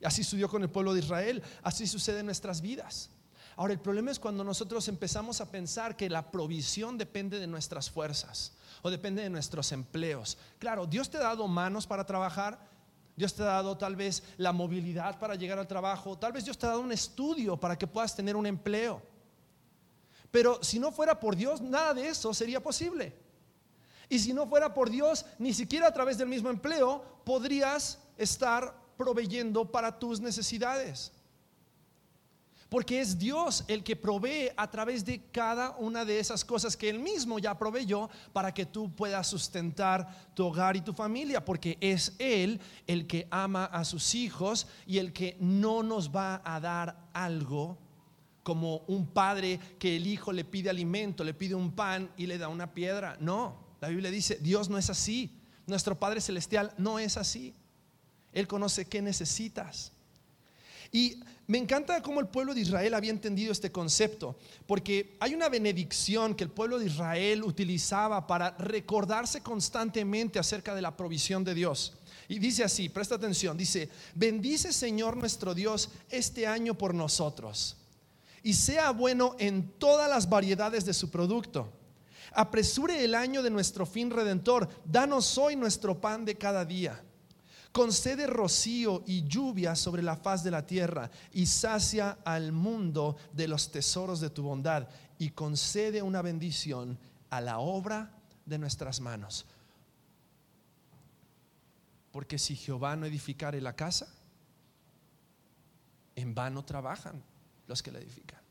Y 0.00 0.06
así 0.06 0.22
sucedió 0.22 0.48
con 0.48 0.62
el 0.62 0.70
pueblo 0.70 0.94
de 0.94 1.00
Israel, 1.00 1.42
así 1.62 1.86
sucede 1.86 2.20
en 2.20 2.26
nuestras 2.26 2.60
vidas. 2.60 3.10
Ahora, 3.58 3.72
el 3.72 3.80
problema 3.80 4.12
es 4.12 4.20
cuando 4.20 4.44
nosotros 4.44 4.86
empezamos 4.86 5.40
a 5.40 5.50
pensar 5.50 5.96
que 5.96 6.08
la 6.08 6.30
provisión 6.30 6.96
depende 6.96 7.40
de 7.40 7.48
nuestras 7.48 7.90
fuerzas 7.90 8.52
o 8.82 8.88
depende 8.88 9.20
de 9.20 9.30
nuestros 9.30 9.72
empleos. 9.72 10.38
Claro, 10.60 10.86
Dios 10.86 11.10
te 11.10 11.16
ha 11.16 11.22
dado 11.22 11.48
manos 11.48 11.84
para 11.84 12.06
trabajar, 12.06 12.56
Dios 13.16 13.34
te 13.34 13.42
ha 13.42 13.46
dado 13.46 13.76
tal 13.76 13.96
vez 13.96 14.22
la 14.36 14.52
movilidad 14.52 15.18
para 15.18 15.34
llegar 15.34 15.58
al 15.58 15.66
trabajo, 15.66 16.16
tal 16.16 16.30
vez 16.30 16.44
Dios 16.44 16.56
te 16.56 16.66
ha 16.66 16.68
dado 16.68 16.82
un 16.82 16.92
estudio 16.92 17.56
para 17.56 17.76
que 17.76 17.88
puedas 17.88 18.14
tener 18.14 18.36
un 18.36 18.46
empleo. 18.46 19.02
Pero 20.30 20.62
si 20.62 20.78
no 20.78 20.92
fuera 20.92 21.18
por 21.18 21.34
Dios, 21.34 21.60
nada 21.60 21.94
de 21.94 22.06
eso 22.06 22.32
sería 22.32 22.62
posible. 22.62 23.12
Y 24.08 24.20
si 24.20 24.32
no 24.32 24.46
fuera 24.46 24.72
por 24.72 24.88
Dios, 24.88 25.26
ni 25.36 25.52
siquiera 25.52 25.88
a 25.88 25.92
través 25.92 26.16
del 26.16 26.28
mismo 26.28 26.48
empleo 26.48 27.02
podrías 27.24 27.98
estar 28.18 28.72
proveyendo 28.96 29.68
para 29.68 29.98
tus 29.98 30.20
necesidades. 30.20 31.10
Porque 32.68 33.00
es 33.00 33.18
Dios 33.18 33.64
el 33.66 33.82
que 33.82 33.96
provee 33.96 34.50
a 34.56 34.70
través 34.70 35.04
de 35.04 35.22
cada 35.32 35.70
una 35.78 36.04
de 36.04 36.18
esas 36.18 36.44
cosas 36.44 36.76
que 36.76 36.90
Él 36.90 36.98
mismo 36.98 37.38
ya 37.38 37.56
proveyó 37.56 38.10
para 38.32 38.52
que 38.52 38.66
tú 38.66 38.94
puedas 38.94 39.26
sustentar 39.26 40.32
tu 40.34 40.44
hogar 40.44 40.76
y 40.76 40.82
tu 40.82 40.92
familia. 40.92 41.42
Porque 41.44 41.78
es 41.80 42.14
Él 42.18 42.60
el 42.86 43.06
que 43.06 43.26
ama 43.30 43.64
a 43.64 43.84
sus 43.84 44.14
hijos 44.14 44.66
y 44.86 44.98
el 44.98 45.14
que 45.14 45.36
no 45.40 45.82
nos 45.82 46.14
va 46.14 46.42
a 46.44 46.60
dar 46.60 47.08
algo 47.14 47.78
como 48.42 48.78
un 48.86 49.06
padre 49.06 49.60
que 49.78 49.96
el 49.96 50.06
hijo 50.06 50.32
le 50.32 50.44
pide 50.44 50.70
alimento, 50.70 51.24
le 51.24 51.34
pide 51.34 51.54
un 51.54 51.72
pan 51.72 52.10
y 52.16 52.26
le 52.26 52.38
da 52.38 52.48
una 52.48 52.72
piedra. 52.72 53.16
No, 53.20 53.56
la 53.80 53.88
Biblia 53.88 54.10
dice, 54.10 54.38
Dios 54.40 54.68
no 54.68 54.78
es 54.78 54.90
así. 54.90 55.30
Nuestro 55.66 55.98
Padre 55.98 56.20
Celestial 56.20 56.72
no 56.78 56.98
es 56.98 57.16
así. 57.16 57.54
Él 58.32 58.46
conoce 58.46 58.86
qué 58.86 59.02
necesitas. 59.02 59.92
Y 60.90 61.20
me 61.48 61.56
encanta 61.56 62.02
cómo 62.02 62.20
el 62.20 62.28
pueblo 62.28 62.52
de 62.52 62.60
Israel 62.60 62.92
había 62.92 63.10
entendido 63.10 63.52
este 63.52 63.72
concepto, 63.72 64.36
porque 64.66 65.16
hay 65.18 65.34
una 65.34 65.48
benedicción 65.48 66.34
que 66.34 66.44
el 66.44 66.50
pueblo 66.50 66.78
de 66.78 66.86
Israel 66.86 67.42
utilizaba 67.42 68.26
para 68.26 68.50
recordarse 68.58 69.40
constantemente 69.40 70.38
acerca 70.38 70.74
de 70.74 70.82
la 70.82 70.94
provisión 70.94 71.44
de 71.44 71.54
Dios. 71.54 71.94
Y 72.28 72.38
dice 72.38 72.64
así, 72.64 72.90
presta 72.90 73.14
atención, 73.14 73.56
dice, 73.56 73.88
bendice 74.14 74.74
Señor 74.74 75.16
nuestro 75.16 75.54
Dios 75.54 75.88
este 76.10 76.46
año 76.46 76.76
por 76.76 76.94
nosotros, 76.94 77.78
y 78.42 78.52
sea 78.52 78.90
bueno 78.90 79.34
en 79.38 79.70
todas 79.78 80.10
las 80.10 80.28
variedades 80.28 80.84
de 80.84 80.92
su 80.92 81.10
producto. 81.10 81.72
Apresure 82.32 83.02
el 83.02 83.14
año 83.14 83.42
de 83.42 83.48
nuestro 83.48 83.86
fin 83.86 84.10
redentor, 84.10 84.68
danos 84.84 85.38
hoy 85.38 85.56
nuestro 85.56 85.98
pan 85.98 86.26
de 86.26 86.34
cada 86.36 86.66
día 86.66 87.02
concede 87.72 88.26
rocío 88.26 89.02
y 89.06 89.24
lluvia 89.24 89.76
sobre 89.76 90.02
la 90.02 90.16
faz 90.16 90.42
de 90.42 90.50
la 90.50 90.66
tierra 90.66 91.10
y 91.32 91.46
sacia 91.46 92.18
al 92.24 92.52
mundo 92.52 93.16
de 93.32 93.48
los 93.48 93.70
tesoros 93.70 94.20
de 94.20 94.30
tu 94.30 94.42
bondad 94.42 94.88
y 95.18 95.30
concede 95.30 96.02
una 96.02 96.22
bendición 96.22 96.98
a 97.30 97.40
la 97.40 97.58
obra 97.58 98.10
de 98.46 98.58
nuestras 98.58 99.00
manos. 99.00 99.46
Porque 102.10 102.38
si 102.38 102.56
Jehová 102.56 102.96
no 102.96 103.06
edificare 103.06 103.60
la 103.60 103.76
casa, 103.76 104.08
en 106.16 106.34
vano 106.34 106.64
trabajan 106.64 107.22
los 107.66 107.82
que 107.82 107.92
la 107.92 107.98
edifican 107.98 108.47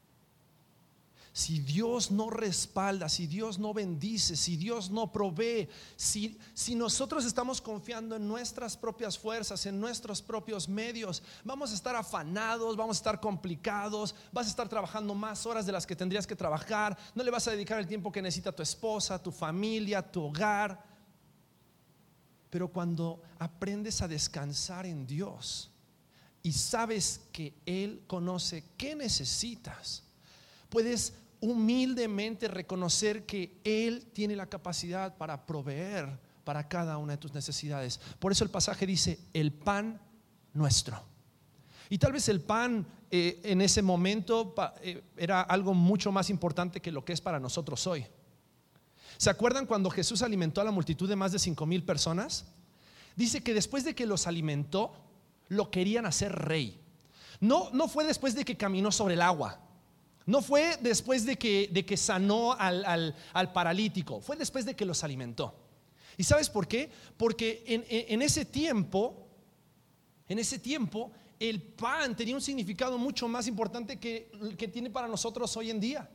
si 1.38 1.60
Dios 1.60 2.10
no 2.10 2.32
respalda, 2.32 3.08
si 3.08 3.28
Dios 3.28 3.60
no 3.60 3.72
bendice, 3.72 4.36
si 4.36 4.58
Dios 4.58 4.90
no 4.90 5.12
provee, 5.12 5.70
si, 5.96 6.36
si 6.56 6.74
nosotros 6.74 7.26
estamos 7.26 7.62
confiando 7.62 8.16
en 8.16 8.28
nuestras 8.28 8.76
propias 8.76 9.20
fuerzas, 9.20 9.64
en 9.68 9.80
nuestros 9.80 10.24
propios 10.24 10.68
medios, 10.68 11.22
vamos 11.44 11.72
a 11.72 11.76
estar 11.76 11.96
afanados, 11.96 12.76
vamos 12.76 12.98
a 12.98 13.02
estar 13.02 13.20
complicados, 13.20 14.16
vas 14.32 14.48
a 14.48 14.50
estar 14.50 14.68
trabajando 14.68 15.14
más 15.14 15.46
horas 15.46 15.68
de 15.68 15.72
las 15.74 15.86
que 15.86 15.96
tendrías 15.96 16.26
que 16.26 16.36
trabajar, 16.36 16.98
no 17.14 17.24
le 17.24 17.30
vas 17.30 17.48
a 17.48 17.52
dedicar 17.52 17.78
el 17.78 17.86
tiempo 17.86 18.12
que 18.12 18.24
necesita 18.24 18.52
tu 18.52 18.64
esposa, 18.64 19.22
tu 19.22 19.32
familia, 19.32 20.02
tu 20.02 20.24
hogar. 20.24 20.84
Pero 22.50 22.68
cuando 22.70 23.22
aprendes 23.38 24.02
a 24.02 24.08
descansar 24.08 24.88
en 24.88 25.06
Dios 25.06 25.70
y 26.42 26.52
sabes 26.54 27.22
que 27.32 27.54
Él 27.68 28.06
conoce 28.08 28.64
qué 28.76 28.96
necesitas, 28.96 30.02
puedes 30.70 31.14
humildemente 31.40 32.48
reconocer 32.48 33.26
que 33.26 33.60
Él 33.64 34.08
tiene 34.14 34.36
la 34.36 34.48
capacidad 34.48 35.18
para 35.18 35.46
proveer 35.46 36.20
para 36.44 36.68
cada 36.68 36.98
una 36.98 37.14
de 37.14 37.18
tus 37.18 37.34
necesidades. 37.34 38.00
Por 38.20 38.32
eso 38.32 38.44
el 38.44 38.50
pasaje 38.50 38.86
dice, 38.86 39.20
el 39.34 39.52
pan 39.52 40.00
nuestro. 40.54 41.04
Y 41.90 41.98
tal 41.98 42.14
vez 42.14 42.30
el 42.30 42.42
pan 42.42 42.88
eh, 43.12 43.42
en 43.44 43.62
ese 43.62 43.82
momento 43.82 44.56
eh, 44.82 45.04
era 45.16 45.42
algo 45.42 45.74
mucho 45.74 46.12
más 46.12 46.30
importante 46.30 46.82
que 46.82 46.92
lo 46.92 47.04
que 47.04 47.14
es 47.14 47.22
para 47.22 47.40
nosotros 47.40 47.86
hoy. 47.88 48.06
¿Se 49.18 49.30
acuerdan 49.30 49.66
cuando 49.66 49.90
Jesús 49.90 50.22
alimentó 50.22 50.62
a 50.62 50.64
la 50.64 50.72
multitud 50.72 51.10
de 51.10 51.16
más 51.16 51.32
de 51.32 51.40
cinco 51.40 51.66
mil 51.66 51.84
personas? 51.84 52.46
Dice 53.16 53.42
que 53.42 53.54
después 53.54 53.84
de 53.84 53.96
que 53.96 54.06
los 54.06 54.28
alimentó, 54.28 54.94
lo 55.48 55.72
querían 55.72 56.06
hacer 56.06 56.34
rey. 56.34 56.80
No, 57.40 57.70
no 57.72 57.88
fue 57.88 58.06
después 58.06 58.36
de 58.36 58.46
que 58.46 58.58
caminó 58.58 58.92
sobre 58.92 59.16
el 59.16 59.22
agua. 59.22 59.60
No 60.28 60.42
fue 60.42 60.78
después 60.82 61.26
de 61.26 61.38
que, 61.38 61.70
de 61.72 61.86
que 61.86 61.96
sanó 61.96 62.52
al, 62.52 63.16
paralítico, 63.54 64.20
fue 64.20 64.36
después 64.36 64.66
de 64.66 64.76
que 64.76 64.86
los 64.86 65.02
alimentó. 65.06 65.56
¿Y 66.18 66.24
sabes 66.24 66.50
por 66.50 66.68
qué? 66.68 66.92
Porque 67.16 67.64
en, 67.66 68.22
ese 68.22 68.44
tiempo, 68.44 69.26
en 70.28 70.38
ese 70.38 70.60
tiempo, 70.60 71.12
el 71.40 71.62
pan 71.62 72.14
tenía 72.14 72.36
un 72.36 72.42
significado 72.42 72.98
mucho 72.98 73.30
más 73.30 73.48
importante 73.48 73.98
que 73.98 74.30
que 74.58 74.68
tiene 74.68 74.90
para 74.90 75.08
nosotros 75.08 75.56
hoy 75.56 75.70
en 75.70 75.80
día. 75.80 76.10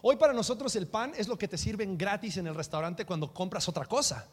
Hoy 0.00 0.16
para 0.16 0.32
nosotros 0.32 0.74
el 0.76 0.86
pan 0.86 1.12
es 1.14 1.28
lo 1.28 1.36
que 1.36 1.46
te 1.46 1.58
sirven 1.58 1.98
gratis 1.98 2.38
en 2.38 2.46
el 2.46 2.54
restaurante 2.54 3.04
cuando 3.04 3.34
compras 3.34 3.68
otra 3.68 3.84
cosa. 3.84 4.26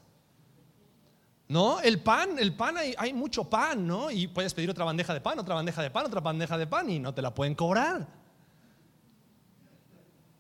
¿No? 1.50 1.82
El 1.82 2.02
pan, 2.02 2.40
el 2.40 2.56
pan 2.56 2.78
hay, 2.78 2.96
hay, 2.98 3.12
mucho 3.12 3.44
pan, 3.44 3.86
¿no? 3.86 4.12
Y 4.12 4.28
puedes 4.28 4.54
pedir 4.54 4.70
otra 4.70 4.86
bandeja 4.86 5.14
de 5.14 5.20
pan, 5.20 5.40
otra 5.40 5.56
bandeja 5.56 5.82
de 5.82 5.92
pan, 5.92 6.06
otra 6.06 6.22
bandeja 6.22 6.58
de 6.58 6.68
pan 6.68 6.90
y 6.90 7.00
no 7.00 7.14
te 7.14 7.22
la 7.22 7.34
pueden 7.34 7.56
cobrar. 7.56 8.19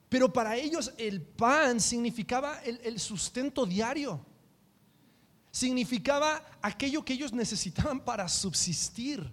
Pero 0.09 0.33
para 0.33 0.57
ellos 0.57 0.91
el 0.97 1.21
pan 1.21 1.79
significaba 1.79 2.59
el, 2.63 2.99
sustento 2.99 3.65
diario. 3.65 4.25
Significaba 5.51 6.43
aquello 6.61 7.05
que 7.05 7.13
ellos 7.13 7.31
necesitaban 7.31 8.03
para 8.03 8.27
subsistir. 8.27 9.31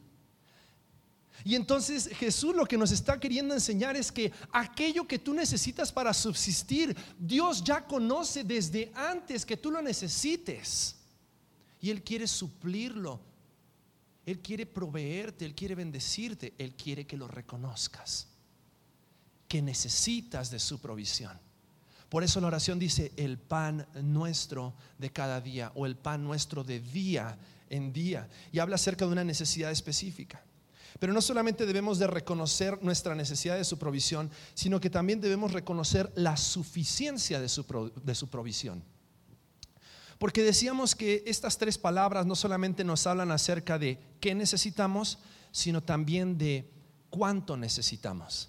Y 1.45 1.55
entonces 1.55 2.09
Jesús 2.09 2.55
lo 2.55 2.67
que 2.67 2.77
nos 2.77 2.91
está 2.91 3.19
queriendo 3.19 3.55
enseñar 3.55 3.97
es 3.97 4.13
que 4.13 4.33
aquello 4.53 5.07
que 5.07 5.19
tú 5.19 5.33
necesitas 5.33 5.91
para 5.91 6.13
subsistir, 6.13 6.95
Dios 7.19 7.65
ya 7.65 7.87
conoce 7.87 8.45
desde 8.45 8.93
antes 8.95 9.47
que 9.47 9.57
tú 9.57 9.71
lo 9.71 9.81
necesites. 9.81 10.97
Y 11.81 11.89
Él 11.89 12.03
quiere 12.03 12.27
suplirlo. 12.27 13.21
Él 14.27 14.41
quiere 14.41 14.67
proveerte, 14.67 15.45
Él 15.47 15.55
quiere 15.55 15.75
bendecirte, 15.75 16.53
Él 16.59 16.75
quiere 16.75 17.07
que 17.07 17.17
lo 17.17 17.29
reconozcas 17.29 18.29
que 19.49 19.63
necesitas 19.63 20.51
de 20.51 20.59
su 20.59 20.81
provisión. 20.81 21.39
Por 22.09 22.23
eso 22.23 22.41
la 22.41 22.47
oración 22.47 22.79
dice 22.79 23.13
el 23.17 23.39
pan 23.39 23.87
nuestro 24.03 24.75
de 24.99 25.11
cada 25.11 25.41
día 25.41 25.73
o 25.75 25.87
el 25.87 25.97
pan 25.97 26.23
nuestro 26.23 26.63
de 26.63 26.81
día 26.81 27.37
en 27.69 27.93
día 27.93 28.29
y 28.53 28.61
habla 28.61 28.77
acerca 28.77 29.05
de 29.07 29.13
una 29.13 29.25
necesidad 29.25 29.71
específica. 29.71 30.43
Pero 30.99 31.13
no 31.13 31.21
solamente 31.21 31.67
debemos 31.67 31.99
de 31.99 32.07
reconocer 32.07 32.83
nuestra 32.83 33.15
necesidad 33.15 33.57
de 33.57 33.65
su 33.65 33.79
provisión, 33.79 34.31
sino 34.55 34.81
que 34.81 34.89
también 34.89 35.21
debemos 35.21 35.53
reconocer 35.53 36.11
la 36.15 36.37
suficiencia 36.37 37.41
de 37.41 37.49
su, 37.49 37.93
de 38.03 38.15
su 38.15 38.29
provisión. 38.29 38.83
Porque 40.19 40.43
decíamos 40.43 40.95
que 40.95 41.23
estas 41.27 41.59
tres 41.59 41.77
palabras 41.77 42.25
no 42.25 42.35
solamente 42.35 42.85
nos 42.85 43.07
hablan 43.07 43.31
acerca 43.31 43.79
de 43.79 43.99
qué 44.21 44.35
necesitamos, 44.35 45.19
sino 45.53 45.83
también 45.83 46.39
de 46.39 46.71
cuánto 47.11 47.57
necesitamos. 47.57 48.49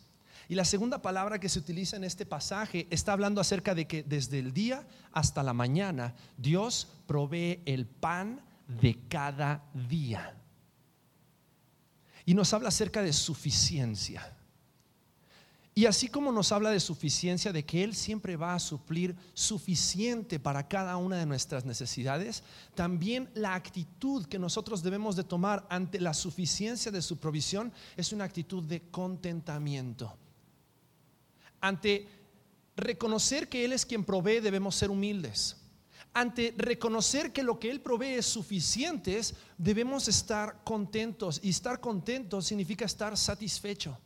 Y 0.49 0.55
la 0.55 0.65
segunda 0.65 1.01
palabra 1.01 1.39
que 1.39 1.49
se 1.49 1.59
utiliza 1.59 1.97
en 1.97 2.05
este 2.05 2.25
pasaje 2.25 2.87
está 2.89 3.13
hablando 3.13 3.41
acerca 3.41 3.75
de 3.75 3.85
que 3.85 4.03
desde 4.03 4.39
el 4.39 4.53
día 4.53 4.87
hasta 5.11 5.43
la 5.43 5.53
mañana 5.53 6.15
Dios 6.37 6.87
provee 7.05 7.61
el 7.65 7.85
pan 7.85 8.41
de 8.67 8.97
cada 9.09 9.63
día. 9.73 10.35
Y 12.25 12.33
nos 12.33 12.53
habla 12.53 12.69
acerca 12.69 13.01
de 13.01 13.13
suficiencia. 13.13 14.33
Y 15.77 15.85
así 15.85 16.07
como 16.07 16.31
nos 16.31 16.51
habla 16.51 16.71
de 16.71 16.79
suficiencia, 16.79 17.53
de 17.53 17.63
que 17.63 17.83
Él 17.83 17.93
siempre 17.93 18.35
va 18.35 18.55
a 18.55 18.59
suplir 18.59 19.15
suficiente 19.35 20.39
para 20.39 20.67
cada 20.67 20.97
una 20.97 21.17
de 21.17 21.27
nuestras 21.27 21.65
necesidades, 21.65 22.41
también 22.73 23.29
la 23.35 23.53
actitud 23.53 24.25
que 24.25 24.39
nosotros 24.39 24.81
debemos 24.81 25.15
de 25.15 25.23
tomar 25.23 25.67
ante 25.69 26.01
la 26.01 26.15
suficiencia 26.15 26.91
de 26.91 27.03
su 27.03 27.17
provisión 27.17 27.71
es 27.95 28.11
una 28.11 28.23
actitud 28.23 28.63
de 28.63 28.89
contentamiento. 28.89 30.17
Ante 31.61 32.07
reconocer 32.75 33.49
que 33.49 33.65
Él 33.65 33.73
es 33.73 33.85
quien 33.85 34.03
provee, 34.03 34.39
debemos 34.39 34.75
ser 34.75 34.89
humildes. 34.89 35.57
Ante 36.13 36.53
reconocer 36.57 37.31
que 37.31 37.43
lo 37.43 37.59
que 37.59 37.69
Él 37.69 37.81
provee 37.81 38.15
es 38.15 38.25
suficiente, 38.25 39.21
debemos 39.57 40.07
estar 40.07 40.63
contentos. 40.63 41.39
Y 41.43 41.49
estar 41.49 41.79
contentos 41.79 42.45
significa 42.45 42.85
estar 42.85 43.15
satisfecho. 43.17 43.97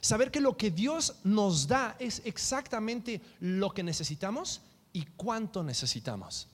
Saber 0.00 0.30
que 0.30 0.40
lo 0.40 0.56
que 0.56 0.70
Dios 0.70 1.16
nos 1.24 1.66
da 1.66 1.96
es 1.98 2.22
exactamente 2.24 3.20
lo 3.40 3.72
que 3.72 3.82
necesitamos 3.82 4.62
y 4.92 5.04
cuánto 5.16 5.62
necesitamos. 5.62 6.48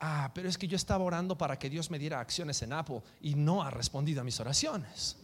Ah, 0.00 0.30
pero 0.34 0.48
es 0.48 0.58
que 0.58 0.66
yo 0.66 0.76
estaba 0.76 1.04
orando 1.04 1.38
para 1.38 1.58
que 1.58 1.70
Dios 1.70 1.90
me 1.90 1.98
diera 1.98 2.20
acciones 2.20 2.60
en 2.62 2.72
Apple 2.72 3.02
y 3.20 3.34
no 3.34 3.62
ha 3.62 3.70
respondido 3.70 4.20
a 4.20 4.24
mis 4.24 4.40
oraciones. 4.40 5.16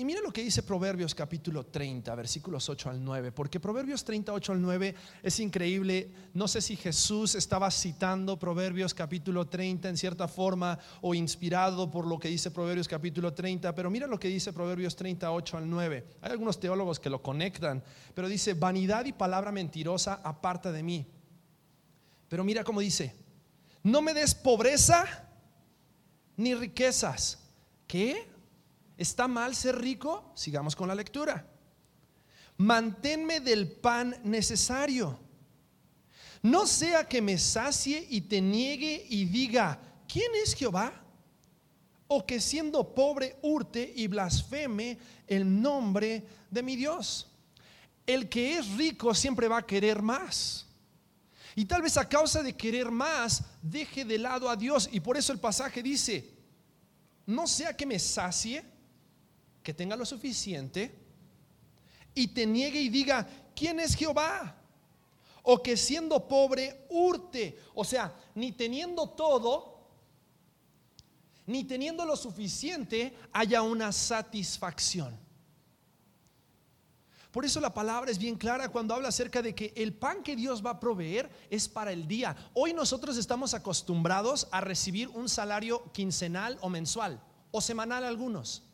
Y 0.00 0.04
mira 0.06 0.22
lo 0.22 0.32
que 0.32 0.42
dice 0.42 0.62
Proverbios 0.62 1.14
capítulo 1.14 1.66
30, 1.66 2.14
versículos 2.14 2.66
8 2.70 2.88
al 2.88 3.04
9, 3.04 3.32
porque 3.32 3.60
Proverbios 3.60 4.02
38 4.02 4.52
al 4.52 4.62
9 4.62 4.94
es 5.22 5.40
increíble. 5.40 6.10
No 6.32 6.48
sé 6.48 6.62
si 6.62 6.74
Jesús 6.74 7.34
estaba 7.34 7.70
citando 7.70 8.38
Proverbios 8.38 8.94
capítulo 8.94 9.46
30 9.46 9.90
en 9.90 9.98
cierta 9.98 10.26
forma 10.26 10.78
o 11.02 11.14
inspirado 11.14 11.90
por 11.90 12.06
lo 12.06 12.18
que 12.18 12.28
dice 12.28 12.50
Proverbios 12.50 12.88
capítulo 12.88 13.34
30, 13.34 13.74
pero 13.74 13.90
mira 13.90 14.06
lo 14.06 14.18
que 14.18 14.28
dice 14.28 14.54
Proverbios 14.54 14.96
38 14.96 15.58
al 15.58 15.68
9. 15.68 16.06
Hay 16.22 16.30
algunos 16.30 16.58
teólogos 16.58 16.98
que 16.98 17.10
lo 17.10 17.20
conectan, 17.20 17.84
pero 18.14 18.26
dice, 18.26 18.54
vanidad 18.54 19.04
y 19.04 19.12
palabra 19.12 19.52
mentirosa 19.52 20.22
aparta 20.24 20.72
de 20.72 20.82
mí. 20.82 21.06
Pero 22.26 22.42
mira 22.42 22.64
cómo 22.64 22.80
dice, 22.80 23.14
no 23.82 24.00
me 24.00 24.14
des 24.14 24.34
pobreza 24.34 25.04
ni 26.38 26.54
riquezas. 26.54 27.50
¿Qué? 27.86 28.29
¿Está 29.00 29.26
mal 29.26 29.56
ser 29.56 29.80
rico? 29.80 30.30
Sigamos 30.34 30.76
con 30.76 30.86
la 30.86 30.94
lectura. 30.94 31.50
Manténme 32.58 33.40
del 33.40 33.66
pan 33.72 34.14
necesario. 34.24 35.18
No 36.42 36.66
sea 36.66 37.08
que 37.08 37.22
me 37.22 37.38
sacie 37.38 38.06
y 38.10 38.20
te 38.20 38.42
niegue 38.42 39.06
y 39.08 39.24
diga, 39.24 39.80
¿quién 40.06 40.30
es 40.44 40.54
Jehová? 40.54 40.92
O 42.08 42.26
que 42.26 42.42
siendo 42.42 42.94
pobre 42.94 43.38
hurte 43.40 43.90
y 43.96 44.06
blasfeme 44.06 44.98
el 45.26 45.62
nombre 45.62 46.26
de 46.50 46.62
mi 46.62 46.76
Dios. 46.76 47.26
El 48.06 48.28
que 48.28 48.58
es 48.58 48.68
rico 48.76 49.14
siempre 49.14 49.48
va 49.48 49.60
a 49.60 49.66
querer 49.66 50.02
más. 50.02 50.66
Y 51.54 51.64
tal 51.64 51.80
vez 51.80 51.96
a 51.96 52.06
causa 52.06 52.42
de 52.42 52.54
querer 52.54 52.90
más, 52.90 53.44
deje 53.62 54.04
de 54.04 54.18
lado 54.18 54.50
a 54.50 54.56
Dios. 54.56 54.90
Y 54.92 55.00
por 55.00 55.16
eso 55.16 55.32
el 55.32 55.38
pasaje 55.38 55.82
dice, 55.82 56.34
no 57.24 57.46
sea 57.46 57.74
que 57.74 57.86
me 57.86 57.98
sacie, 57.98 58.69
que 59.62 59.74
tenga 59.74 59.96
lo 59.96 60.04
suficiente, 60.04 60.94
y 62.14 62.28
te 62.28 62.46
niegue 62.46 62.80
y 62.80 62.88
diga, 62.88 63.26
¿quién 63.54 63.80
es 63.80 63.94
Jehová? 63.94 64.56
O 65.42 65.62
que 65.62 65.76
siendo 65.76 66.26
pobre 66.26 66.86
hurte, 66.90 67.58
o 67.74 67.84
sea, 67.84 68.14
ni 68.34 68.52
teniendo 68.52 69.10
todo, 69.10 69.80
ni 71.46 71.64
teniendo 71.64 72.04
lo 72.04 72.16
suficiente, 72.16 73.16
haya 73.32 73.62
una 73.62 73.92
satisfacción. 73.92 75.18
Por 77.30 77.44
eso 77.44 77.60
la 77.60 77.72
palabra 77.72 78.10
es 78.10 78.18
bien 78.18 78.34
clara 78.34 78.68
cuando 78.70 78.92
habla 78.92 79.08
acerca 79.08 79.40
de 79.40 79.54
que 79.54 79.72
el 79.76 79.92
pan 79.92 80.22
que 80.22 80.34
Dios 80.34 80.64
va 80.66 80.70
a 80.70 80.80
proveer 80.80 81.30
es 81.48 81.68
para 81.68 81.92
el 81.92 82.08
día. 82.08 82.36
Hoy 82.54 82.72
nosotros 82.72 83.16
estamos 83.16 83.54
acostumbrados 83.54 84.48
a 84.50 84.60
recibir 84.60 85.08
un 85.08 85.28
salario 85.28 85.92
quincenal 85.92 86.58
o 86.60 86.68
mensual 86.68 87.22
o 87.52 87.60
semanal 87.60 88.04
algunos. 88.04 88.64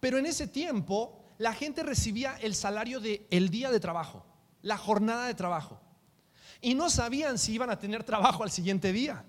Pero 0.00 0.18
en 0.18 0.26
ese 0.26 0.46
tiempo 0.46 1.24
la 1.38 1.52
gente 1.52 1.82
recibía 1.82 2.36
el 2.36 2.54
salario 2.54 3.00
de 3.00 3.26
el 3.30 3.48
día 3.48 3.70
de 3.70 3.80
trabajo, 3.80 4.24
la 4.62 4.76
jornada 4.76 5.26
de 5.26 5.34
trabajo. 5.34 5.80
Y 6.60 6.74
no 6.74 6.90
sabían 6.90 7.38
si 7.38 7.52
iban 7.52 7.70
a 7.70 7.78
tener 7.78 8.02
trabajo 8.04 8.42
al 8.42 8.50
siguiente 8.50 8.92
día. 8.92 9.24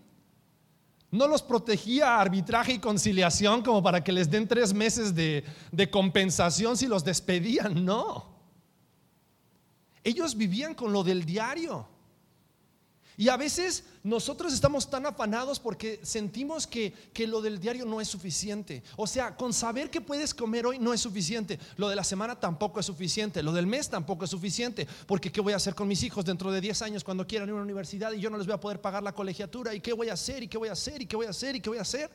No 1.12 1.28
los 1.28 1.42
protegía 1.42 2.20
arbitraje 2.20 2.74
y 2.74 2.80
conciliación 2.80 3.64
como 3.64 3.82
para 3.82 4.04
que 4.04 4.12
les 4.12 4.30
den 4.30 4.48
tres 4.48 4.74
meses 4.74 5.16
de, 5.16 5.44
de 5.72 5.90
compensación 5.90 6.78
si 6.78 6.88
los 6.88 7.04
despedían, 7.04 7.84
no. 7.84 8.38
Ellos 10.04 10.36
vivían 10.36 10.76
con 10.76 10.94
lo 10.94 11.04
del 11.04 11.26
diario. 11.26 11.88
Y 13.20 13.28
a 13.28 13.36
veces 13.36 13.84
nosotros 14.02 14.54
estamos 14.54 14.90
tan 14.90 15.06
afanados 15.06 15.60
porque 15.60 16.00
sentimos 16.04 16.66
que, 16.66 16.94
lo 17.28 17.42
del 17.42 17.60
diario 17.60 17.86
no 17.86 18.00
es 18.00 18.08
suficiente. 18.08 18.82
O 18.96 19.06
sea, 19.06 19.36
con 19.36 19.52
saber 19.52 19.90
que 19.92 20.00
puedes 20.00 20.34
comer 20.34 20.66
hoy 20.66 20.80
no 20.80 20.94
es 20.94 21.02
suficiente. 21.02 21.60
Lo 21.76 21.90
de 21.90 21.98
la 21.98 22.06
semana 22.06 22.40
tampoco 22.40 22.80
es 22.80 22.86
suficiente. 22.86 23.44
Lo 23.44 23.52
del 23.52 23.68
mes 23.68 23.90
tampoco 23.90 24.24
es 24.24 24.32
suficiente. 24.32 24.88
Porque 25.06 25.34
¿qué 25.34 25.42
voy 25.42 25.52
a 25.52 25.58
hacer 25.58 25.76
con 25.76 25.90
mis 25.90 26.02
hijos 26.04 26.24
dentro 26.24 26.50
de 26.50 26.62
10 26.62 26.82
años 26.82 27.04
cuando 27.04 27.28
quieran 27.28 27.50
ir 27.50 27.52
a 27.52 27.56
una 27.56 27.66
universidad 27.66 28.14
y 28.14 28.22
yo 28.22 28.30
no 28.30 28.38
les 28.38 28.48
voy 28.48 28.56
a 28.56 28.62
poder 28.62 28.80
pagar 28.80 29.04
la 29.04 29.12
colegiatura? 29.12 29.76
¿Y 29.76 29.82
qué 29.82 29.92
voy 29.92 30.08
a 30.08 30.14
hacer? 30.14 30.42
¿Y 30.42 30.48
qué 30.48 30.58
voy 30.58 30.70
a 30.70 30.72
hacer? 30.72 31.02
¿Y 31.02 31.06
qué 31.06 31.18
voy 31.18 31.26
a 31.26 31.32
hacer? 31.32 31.58
¿Y 31.58 31.60
qué 31.60 31.70
voy 31.70 31.80
a 31.80 31.82
hacer? 31.82 32.10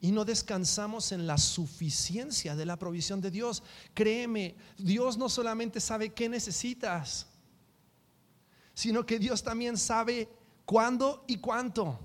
Y 0.00 0.10
no 0.10 0.24
descansamos 0.24 1.12
en 1.12 1.24
la 1.24 1.38
suficiencia 1.38 2.56
de 2.56 2.66
la 2.66 2.76
provisión 2.80 3.20
de 3.20 3.30
Dios. 3.30 3.62
Créeme, 3.94 4.56
Dios 4.76 5.16
no 5.16 5.28
solamente 5.28 5.78
sabe 5.78 6.12
qué 6.12 6.28
necesitas 6.28 7.28
sino 8.76 9.06
que 9.06 9.18
Dios 9.18 9.42
también 9.42 9.78
sabe 9.78 10.28
cuándo 10.66 11.24
y 11.26 11.38
cuánto. 11.38 11.98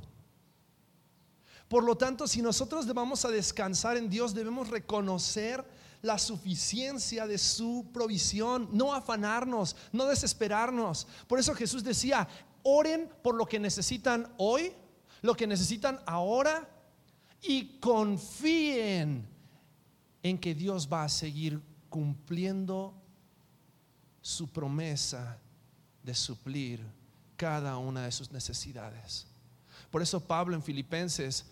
Por 1.67 1.83
lo 1.83 1.97
tanto, 1.97 2.27
si 2.27 2.41
nosotros 2.41 2.91
vamos 2.93 3.25
a 3.25 3.29
descansar 3.29 3.97
en 3.97 4.09
Dios, 4.09 4.33
debemos 4.33 4.69
reconocer 4.69 5.65
la 6.01 6.17
suficiencia 6.17 7.27
de 7.27 7.37
su 7.37 7.89
provisión, 7.93 8.69
no 8.71 8.93
afanarnos, 8.93 9.75
no 9.91 10.05
desesperarnos. 10.05 11.07
Por 11.27 11.39
eso 11.39 11.53
Jesús 11.53 11.83
decía, 11.83 12.25
oren 12.63 13.11
por 13.21 13.35
lo 13.35 13.45
que 13.45 13.59
necesitan 13.59 14.33
hoy, 14.37 14.71
lo 15.21 15.35
que 15.35 15.47
necesitan 15.47 15.99
ahora 16.05 16.69
y 17.41 17.79
confíen 17.79 19.27
en 20.23 20.37
que 20.37 20.55
Dios 20.55 20.87
va 20.91 21.03
a 21.03 21.09
seguir 21.09 21.61
cumpliendo 21.89 22.93
su 24.21 24.47
promesa 24.47 25.37
de 26.03 26.15
suplir 26.15 26.81
cada 27.37 27.77
una 27.77 28.05
de 28.05 28.11
sus 28.11 28.31
necesidades. 28.31 29.25
Por 29.89 30.01
eso 30.01 30.19
Pablo 30.19 30.55
en 30.55 30.63
Filipenses, 30.63 31.45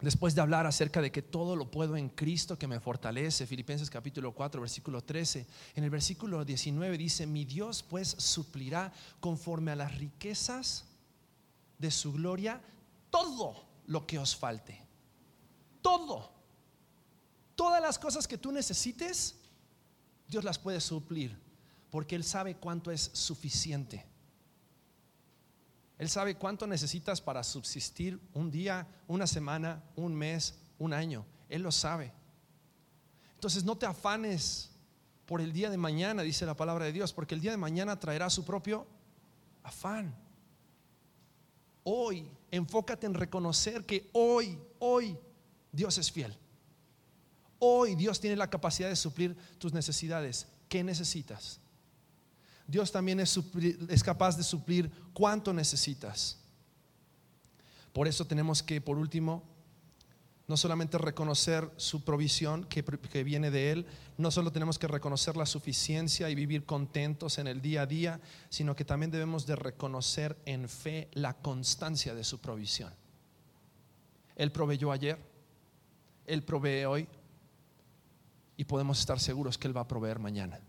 después 0.00 0.34
de 0.34 0.40
hablar 0.40 0.66
acerca 0.66 1.00
de 1.00 1.12
que 1.12 1.22
todo 1.22 1.54
lo 1.54 1.70
puedo 1.70 1.96
en 1.96 2.08
Cristo 2.08 2.58
que 2.58 2.66
me 2.66 2.80
fortalece, 2.80 3.46
Filipenses 3.46 3.90
capítulo 3.90 4.32
4, 4.32 4.60
versículo 4.60 5.02
13, 5.02 5.46
en 5.74 5.84
el 5.84 5.90
versículo 5.90 6.44
19 6.44 6.98
dice, 6.98 7.26
mi 7.26 7.44
Dios 7.44 7.82
pues 7.82 8.08
suplirá 8.18 8.92
conforme 9.20 9.70
a 9.70 9.76
las 9.76 9.96
riquezas 9.96 10.86
de 11.78 11.90
su 11.90 12.12
gloria 12.12 12.60
todo 13.10 13.64
lo 13.86 14.06
que 14.06 14.18
os 14.18 14.34
falte. 14.34 14.82
Todo. 15.82 16.32
Todas 17.54 17.80
las 17.80 17.98
cosas 17.98 18.26
que 18.26 18.38
tú 18.38 18.50
necesites, 18.50 19.36
Dios 20.28 20.42
las 20.42 20.58
puede 20.58 20.80
suplir 20.80 21.45
porque 21.96 22.14
Él 22.14 22.24
sabe 22.24 22.56
cuánto 22.56 22.90
es 22.90 23.10
suficiente. 23.14 24.04
Él 25.96 26.10
sabe 26.10 26.34
cuánto 26.34 26.66
necesitas 26.66 27.22
para 27.22 27.42
subsistir 27.42 28.20
un 28.34 28.50
día, 28.50 28.86
una 29.08 29.26
semana, 29.26 29.82
un 29.96 30.14
mes, 30.14 30.58
un 30.78 30.92
año. 30.92 31.24
Él 31.48 31.62
lo 31.62 31.72
sabe. 31.72 32.12
Entonces 33.32 33.64
no 33.64 33.78
te 33.78 33.86
afanes 33.86 34.68
por 35.24 35.40
el 35.40 35.54
día 35.54 35.70
de 35.70 35.78
mañana, 35.78 36.20
dice 36.20 36.44
la 36.44 36.54
palabra 36.54 36.84
de 36.84 36.92
Dios, 36.92 37.14
porque 37.14 37.34
el 37.34 37.40
día 37.40 37.52
de 37.52 37.56
mañana 37.56 37.98
traerá 37.98 38.28
su 38.28 38.44
propio 38.44 38.86
afán. 39.62 40.14
Hoy, 41.82 42.30
enfócate 42.50 43.06
en 43.06 43.14
reconocer 43.14 43.86
que 43.86 44.10
hoy, 44.12 44.58
hoy 44.80 45.16
Dios 45.72 45.96
es 45.96 46.12
fiel. 46.12 46.36
Hoy 47.58 47.94
Dios 47.94 48.20
tiene 48.20 48.36
la 48.36 48.50
capacidad 48.50 48.90
de 48.90 48.96
suplir 48.96 49.34
tus 49.56 49.72
necesidades. 49.72 50.46
¿Qué 50.68 50.84
necesitas? 50.84 51.58
Dios 52.66 52.90
también 52.90 53.20
es, 53.20 53.38
capaz 54.02 54.36
de 54.36 54.42
suplir 54.42 54.90
cuánto 55.12 55.52
necesitas. 55.52 56.38
Por 57.92 58.08
eso 58.08 58.26
tenemos 58.26 58.62
que, 58.62 58.80
por 58.80 58.98
último, 58.98 59.44
no 60.48 60.56
solamente 60.56 60.98
reconocer 60.98 61.70
su 61.76 62.04
provisión 62.04 62.64
que, 62.64 62.84
que, 62.84 63.24
viene 63.24 63.50
de 63.50 63.72
Él, 63.72 63.86
no 64.18 64.30
solo 64.30 64.52
tenemos 64.52 64.78
que 64.78 64.88
reconocer 64.88 65.36
la 65.36 65.46
suficiencia 65.46 66.28
y 66.28 66.34
vivir 66.34 66.66
contentos 66.66 67.38
en 67.38 67.46
el 67.46 67.62
día 67.62 67.82
a 67.82 67.86
día, 67.86 68.20
sino 68.48 68.74
que 68.74 68.84
también 68.84 69.10
debemos 69.10 69.46
de 69.46 69.56
reconocer 69.56 70.36
en 70.44 70.68
fe 70.68 71.08
la 71.14 71.34
constancia 71.34 72.14
de 72.14 72.24
su 72.24 72.40
provisión. 72.40 72.92
Él 74.34 74.52
proveyó 74.52 74.92
ayer, 74.92 75.18
Él 76.26 76.42
provee 76.42 76.84
hoy 76.84 77.08
y 78.56 78.64
podemos 78.64 78.98
estar 78.98 79.18
seguros 79.20 79.56
que 79.56 79.68
Él 79.68 79.76
va 79.76 79.82
a 79.82 79.88
proveer 79.88 80.18
mañana 80.18 80.60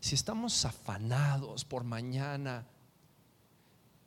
si 0.00 0.14
estamos 0.14 0.64
afanados 0.64 1.64
por 1.64 1.84
mañana, 1.84 2.66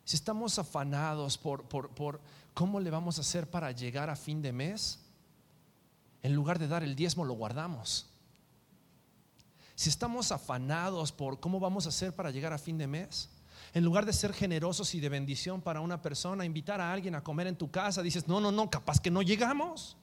si 0.03 0.15
estamos 0.15 0.57
afanados 0.59 1.37
por, 1.37 1.67
por, 1.67 2.19
cómo 2.53 2.79
le 2.79 2.89
vamos 2.89 3.17
a 3.17 3.21
hacer 3.21 3.49
para 3.49 3.71
llegar 3.71 4.09
a 4.09 4.15
fin 4.15 4.41
de 4.41 4.51
mes, 4.51 4.99
en 6.23 6.33
lugar 6.33 6.59
de 6.59 6.67
dar 6.67 6.83
el 6.83 6.95
diezmo 6.95 7.23
lo 7.25 7.33
guardamos. 7.33 8.09
Si 9.75 9.89
estamos 9.89 10.31
afanados 10.31 11.11
por 11.11 11.39
cómo 11.39 11.59
vamos 11.59 11.85
a 11.85 11.89
hacer 11.89 12.15
para 12.15 12.31
llegar 12.31 12.53
a 12.53 12.57
fin 12.57 12.77
de 12.77 12.87
mes, 12.87 13.29
en 13.73 13.83
lugar 13.83 14.05
de 14.05 14.13
ser 14.13 14.33
generosos 14.33 14.93
y 14.93 14.99
de 14.99 15.09
bendición 15.09 15.61
para 15.61 15.81
una 15.81 16.01
persona, 16.01 16.45
invitar 16.45 16.79
a 16.79 16.91
alguien 16.91 17.15
a 17.15 17.23
comer 17.23 17.47
en 17.47 17.55
tu 17.55 17.71
casa, 17.71 18.01
dices, 18.01 18.27
no, 18.27 18.39
no, 18.39 18.51
no, 18.51 18.69
capaz 18.69 18.99
que 18.99 19.09
no 19.09 19.21
llegamos. 19.21 19.97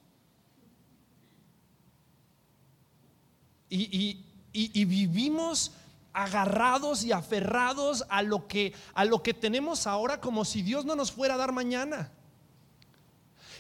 Y, 3.69 4.25
y, 4.53 4.85
vivimos 4.85 5.73
agarrados 6.13 7.05
y 7.05 7.13
aferrados 7.13 8.05
a 8.09 8.23
lo 8.23 8.49
que 8.49 8.75
a 8.95 9.05
lo 9.05 9.23
que 9.23 9.35
tenemos 9.35 9.87
ahora 9.87 10.21
como 10.21 10.45
si 10.45 10.63
Dios 10.63 10.85
no 10.85 10.97
nos 10.97 11.13
fuera 11.13 11.35
a 11.35 11.39
dar 11.39 11.53
mañana. 11.53 12.11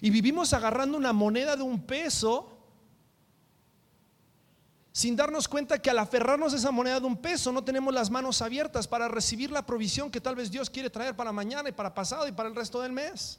Y 0.00 0.10
vivimos 0.10 0.52
agarrando 0.52 0.96
una 0.96 1.12
moneda 1.12 1.56
de 1.56 1.62
un 1.62 1.82
peso 1.82 2.56
sin 4.92 5.14
darnos 5.14 5.46
cuenta 5.48 5.80
que 5.80 5.90
al 5.90 5.98
aferrarnos 5.98 6.52
a 6.52 6.56
esa 6.56 6.70
moneda 6.70 7.00
de 7.00 7.06
un 7.06 7.16
peso 7.16 7.52
no 7.52 7.62
tenemos 7.62 7.94
las 7.94 8.10
manos 8.10 8.42
abiertas 8.42 8.88
para 8.88 9.08
recibir 9.08 9.50
la 9.50 9.64
provisión 9.64 10.10
que 10.10 10.20
tal 10.20 10.34
vez 10.34 10.50
Dios 10.50 10.68
quiere 10.68 10.90
traer 10.90 11.14
para 11.14 11.32
mañana 11.32 11.68
y 11.68 11.72
para 11.72 11.94
pasado 11.94 12.26
y 12.26 12.32
para 12.32 12.48
el 12.48 12.54
resto 12.54 12.80
del 12.80 12.92
mes. 12.92 13.38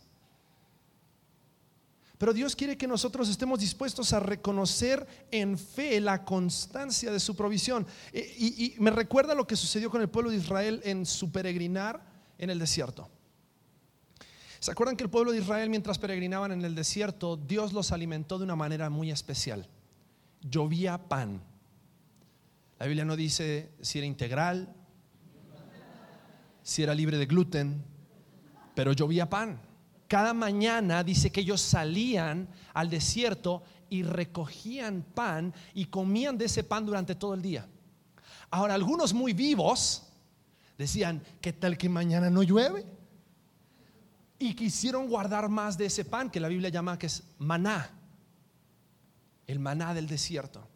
Pero 2.22 2.34
Dios 2.34 2.56
quiere 2.56 2.78
que 2.78 2.88
nosotros 2.88 3.30
estemos 3.30 3.60
dispuestos 3.60 4.14
a 4.14 4.20
reconocer 4.20 5.08
en 5.32 5.58
fe 5.58 6.00
la 6.00 6.24
constancia 6.24 7.12
de 7.12 7.20
su 7.20 7.36
provisión. 7.36 7.88
E, 8.14 8.20
y, 8.38 8.76
me 8.78 8.92
recuerda 8.92 9.34
lo 9.34 9.48
que 9.48 9.56
sucedió 9.56 9.90
con 9.90 10.04
el 10.04 10.08
pueblo 10.08 10.30
de 10.30 10.38
Israel 10.38 10.82
en 10.84 11.08
su 11.08 11.32
peregrinar 11.32 12.00
en 12.38 12.52
el 12.52 12.60
desierto. 12.60 13.10
¿Se 14.60 14.70
acuerdan 14.70 14.98
que 14.98 15.04
el 15.04 15.10
pueblo 15.10 15.32
de 15.32 15.40
Israel 15.40 15.72
mientras 15.72 15.98
peregrinaban 15.98 16.52
en 16.52 16.64
el 16.64 16.76
desierto, 16.76 17.38
Dios 17.38 17.74
los 17.74 17.92
alimentó 17.92 18.38
de 18.38 18.44
una 18.44 18.56
manera 18.56 18.92
muy 18.92 19.10
especial? 19.10 19.68
Llovía 20.42 21.00
pan. 21.00 21.42
La 22.78 22.86
Biblia 22.86 23.04
no 23.04 23.16
dice 23.16 23.72
si 23.82 23.98
era 23.98 24.06
integral, 24.06 24.76
si 26.62 26.84
era 26.84 26.94
libre 26.94 27.18
de 27.18 27.26
gluten, 27.26 27.84
pero 28.76 28.94
llovía 28.94 29.28
pan. 29.28 29.71
Cada 30.12 30.34
mañana 30.34 31.06
dice 31.06 31.32
que 31.32 31.40
ellos 31.40 31.62
salían 31.62 32.50
al 32.74 32.90
desierto 32.90 33.64
y 33.90 34.04
recogían 34.04 35.04
pan 35.04 35.54
y 35.74 35.86
comían 35.86 36.38
de 36.38 36.48
ese 36.48 36.66
pan 36.66 36.86
durante 36.86 37.16
todo 37.16 37.34
el 37.34 37.42
día. 37.42 37.66
Ahora, 38.50 38.74
algunos 38.74 39.14
muy 39.14 39.32
vivos 39.32 40.04
decían, 40.78 41.24
¿qué 41.40 41.54
tal 41.54 41.78
que 41.78 41.88
mañana 41.88 42.30
no 42.30 42.44
llueve? 42.44 42.86
Y 44.38 44.54
quisieron 44.54 45.08
guardar 45.08 45.48
más 45.48 45.78
de 45.78 45.86
ese 45.86 46.04
pan 46.04 46.30
que 46.30 46.42
la 46.42 46.50
Biblia 46.50 46.68
llama 46.68 47.00
que 47.00 47.08
es 47.08 47.24
maná, 47.38 47.90
el 49.48 49.60
maná 49.60 49.94
del 49.94 50.08
desierto. 50.08 50.68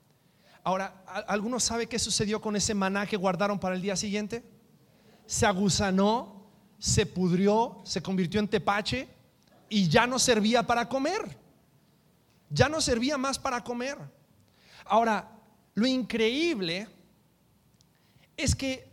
Ahora, 0.63 1.03
¿alguno 1.27 1.59
sabe 1.59 1.87
qué 1.87 1.99
sucedió 1.99 2.39
con 2.39 2.55
ese 2.55 2.73
maná 2.73 3.05
que 3.05 3.17
guardaron 3.17 3.59
para 3.59 3.75
el 3.75 3.81
día 3.81 3.97
siguiente? 3.97 4.45
Se 5.25 5.45
aguzanó, 5.45 6.47
se 6.79 7.05
pudrió, 7.05 7.81
se 7.83 8.01
convirtió 8.01 8.39
en 8.39 8.47
tepache 8.47 9.13
y 9.75 9.89
ya 9.89 10.07
no 10.07 10.19
servía 10.19 10.65
para 10.65 10.87
comer. 10.87 11.37
Ya 12.49 12.69
no 12.69 12.79
servía 12.79 13.17
más 13.17 13.37
para 13.37 13.61
comer. 13.61 13.97
Ahora, 14.85 15.29
lo 15.73 15.85
increíble 15.85 16.87
es 18.37 18.55
que 18.55 18.87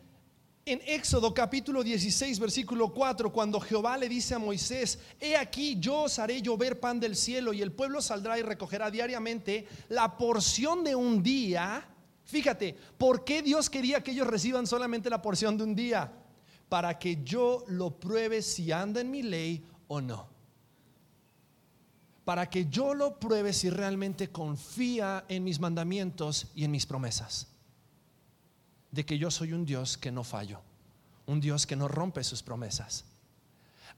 en 0.66 0.81
Éxodo 0.85 1.33
capítulo 1.33 1.85
16, 1.85 2.40
versículo 2.40 2.92
4, 2.92 3.31
cuando 3.31 3.61
Jehová 3.61 3.97
le 3.97 4.09
dice 4.09 4.35
a 4.35 4.40
Moisés, 4.40 4.99
he 5.21 5.37
aquí 5.37 5.77
yo 5.79 6.03
os 6.03 6.18
haré 6.18 6.42
llover 6.42 6.81
pan 6.81 6.99
del 6.99 7.14
cielo 7.14 7.53
y 7.53 7.62
el 7.62 7.71
pueblo 7.71 8.03
saldrá 8.03 8.37
y 8.40 8.42
recogerá 8.42 8.90
diariamente 8.90 9.68
la 9.88 10.16
porción 10.16 10.83
de 10.83 10.97
un 10.97 11.23
día. 11.23 11.87
Fíjate, 12.25 12.77
¿por 12.99 13.23
qué 13.23 13.40
Dios 13.40 13.71
quería 13.71 14.03
que 14.03 14.11
ellos 14.11 14.27
reciban 14.27 14.66
solamente 14.66 15.09
la 15.09 15.23
porción 15.23 15.57
de 15.57 15.62
un 15.62 15.77
día? 15.77 16.12
Para 16.68 16.99
que 16.99 17.23
yo 17.23 17.62
lo 17.68 18.01
pruebe 18.01 18.42
si 18.42 18.73
anda 18.73 19.01
en 19.01 19.12
mi 19.12 19.23
ley 19.23 19.64
o 19.87 20.01
no. 20.01 20.33
Para 22.24 22.48
que 22.48 22.66
yo 22.66 22.94
lo 22.94 23.18
pruebe 23.18 23.52
si 23.52 23.68
realmente 23.70 24.30
confía 24.30 25.24
en 25.28 25.44
mis 25.44 25.58
mandamientos 25.58 26.48
y 26.54 26.64
en 26.64 26.70
mis 26.70 26.87
promesas 26.87 27.48
de 28.92 29.04
que 29.04 29.18
yo 29.18 29.30
soy 29.30 29.52
un 29.52 29.64
Dios 29.64 29.98
que 29.98 30.12
no 30.12 30.22
fallo, 30.22 30.61
un 31.26 31.40
Dios 31.40 31.66
que 31.66 31.74
no 31.74 31.88
rompe 31.88 32.22
sus 32.22 32.42
promesas. 32.42 33.06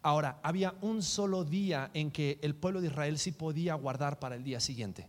Ahora, 0.02 0.38
había 0.42 0.74
un 0.80 1.02
solo 1.02 1.44
día 1.44 1.90
en 1.94 2.10
que 2.10 2.38
el 2.42 2.54
pueblo 2.54 2.80
de 2.80 2.86
Israel 2.86 3.18
sí 3.18 3.32
podía 3.32 3.74
guardar 3.74 4.18
para 4.18 4.36
el 4.36 4.44
día 4.44 4.60
siguiente, 4.60 5.08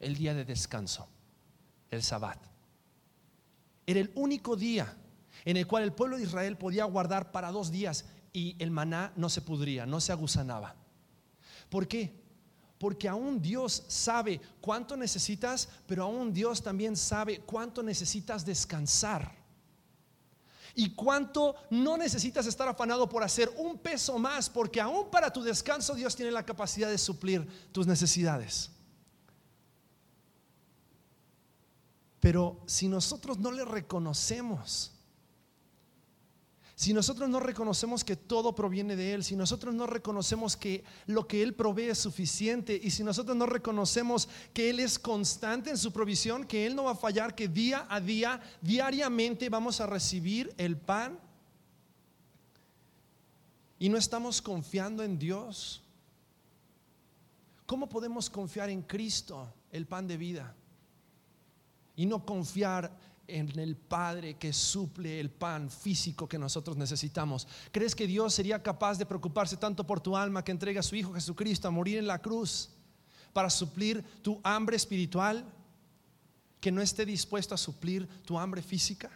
el 0.00 0.16
día 0.16 0.34
de 0.34 0.44
descanso, 0.44 1.08
el 1.90 2.02
sabbat. 2.02 2.38
Era 3.86 4.00
el 4.00 4.10
único 4.14 4.56
día 4.56 4.96
en 5.44 5.56
el 5.56 5.66
cual 5.66 5.84
el 5.84 5.92
pueblo 5.92 6.16
de 6.16 6.24
Israel 6.24 6.56
podía 6.56 6.84
guardar 6.84 7.32
para 7.32 7.52
dos 7.52 7.70
días 7.70 8.06
y 8.32 8.56
el 8.58 8.70
maná 8.70 9.12
no 9.16 9.28
se 9.28 9.42
pudría, 9.42 9.86
no 9.86 10.00
se 10.00 10.12
aguzanaba. 10.12 10.74
¿Por 11.72 11.88
qué? 11.88 12.12
Porque 12.78 13.08
aún 13.08 13.40
Dios 13.40 13.84
sabe 13.88 14.38
cuánto 14.60 14.94
necesitas, 14.94 15.70
pero 15.86 16.04
aún 16.04 16.30
Dios 16.34 16.62
también 16.62 16.98
sabe 16.98 17.40
cuánto 17.40 17.82
necesitas 17.82 18.44
descansar. 18.44 19.34
Y 20.74 20.90
cuánto 20.90 21.54
no 21.70 21.96
necesitas 21.96 22.44
estar 22.44 22.68
afanado 22.68 23.08
por 23.08 23.22
hacer 23.22 23.50
un 23.56 23.78
peso 23.78 24.18
más, 24.18 24.50
porque 24.50 24.82
aún 24.82 25.10
para 25.10 25.32
tu 25.32 25.42
descanso 25.42 25.94
Dios 25.94 26.14
tiene 26.14 26.30
la 26.30 26.44
capacidad 26.44 26.90
de 26.90 26.98
suplir 26.98 27.48
tus 27.72 27.86
necesidades. 27.86 28.70
Pero 32.20 32.60
si 32.66 32.86
nosotros 32.86 33.38
no 33.38 33.50
le 33.50 33.64
reconocemos 33.64 34.91
si 36.82 36.92
nosotros 36.92 37.28
no 37.28 37.38
reconocemos 37.38 38.02
que 38.02 38.16
todo 38.16 38.56
proviene 38.56 38.96
de 38.96 39.14
Él, 39.14 39.22
si 39.22 39.36
nosotros 39.36 39.72
no 39.72 39.86
reconocemos 39.86 40.56
que 40.56 40.82
lo 41.06 41.28
que 41.28 41.40
Él 41.40 41.54
provee 41.54 41.90
es 41.90 41.98
suficiente 41.98 42.74
y 42.82 42.90
si 42.90 43.04
nosotros 43.04 43.36
no 43.36 43.46
reconocemos 43.46 44.28
que 44.52 44.68
Él 44.68 44.80
es 44.80 44.98
constante 44.98 45.70
en 45.70 45.78
su 45.78 45.92
provisión, 45.92 46.44
que 46.44 46.66
Él 46.66 46.74
no 46.74 46.82
va 46.82 46.90
a 46.90 46.96
fallar, 46.96 47.36
que 47.36 47.46
día 47.46 47.86
a 47.88 48.00
día, 48.00 48.40
diariamente 48.60 49.48
vamos 49.48 49.80
a 49.80 49.86
recibir 49.86 50.52
el 50.58 50.76
pan 50.76 51.20
y 53.78 53.88
no 53.88 53.96
estamos 53.96 54.42
confiando 54.42 55.04
en 55.04 55.20
Dios, 55.20 55.84
¿cómo 57.64 57.88
podemos 57.88 58.28
confiar 58.28 58.70
en 58.70 58.82
Cristo, 58.82 59.54
el 59.70 59.86
pan 59.86 60.08
de 60.08 60.16
vida? 60.16 60.52
Y 61.94 62.06
no 62.06 62.26
confiar 62.26 62.90
en 63.32 63.58
el 63.58 63.76
Padre 63.76 64.34
que 64.34 64.52
suple 64.52 65.18
el 65.18 65.30
pan 65.30 65.70
físico 65.70 66.28
que 66.28 66.38
nosotros 66.38 66.76
necesitamos. 66.76 67.48
¿Crees 67.70 67.94
que 67.94 68.06
Dios 68.06 68.34
sería 68.34 68.62
capaz 68.62 68.98
de 68.98 69.06
preocuparse 69.06 69.56
tanto 69.56 69.86
por 69.86 70.00
tu 70.00 70.16
alma 70.16 70.44
que 70.44 70.52
entrega 70.52 70.80
a 70.80 70.82
su 70.82 70.94
Hijo 70.96 71.14
Jesucristo 71.14 71.66
a 71.66 71.70
morir 71.70 71.98
en 71.98 72.06
la 72.06 72.20
cruz 72.20 72.70
para 73.32 73.48
suplir 73.48 74.04
tu 74.20 74.40
hambre 74.44 74.76
espiritual, 74.76 75.44
que 76.60 76.70
no 76.70 76.82
esté 76.82 77.06
dispuesto 77.06 77.54
a 77.54 77.58
suplir 77.58 78.06
tu 78.24 78.38
hambre 78.38 78.60
física? 78.62 79.10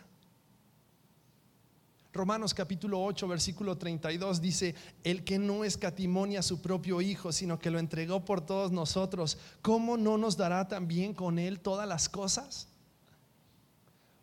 Romanos 2.16 2.54
capítulo 2.54 3.04
8, 3.04 3.28
versículo 3.28 3.76
32 3.76 4.40
dice, 4.40 4.74
el 5.04 5.22
que 5.22 5.38
no 5.38 5.64
escatimonia 5.64 6.40
a 6.40 6.42
su 6.42 6.62
propio 6.62 7.02
Hijo, 7.02 7.30
sino 7.30 7.58
que 7.58 7.70
lo 7.70 7.78
entregó 7.78 8.24
por 8.24 8.40
todos 8.40 8.72
nosotros, 8.72 9.36
¿cómo 9.60 9.98
no 9.98 10.16
nos 10.16 10.38
dará 10.38 10.66
también 10.66 11.12
con 11.12 11.38
él 11.38 11.60
todas 11.60 11.86
las 11.86 12.08
cosas? 12.08 12.68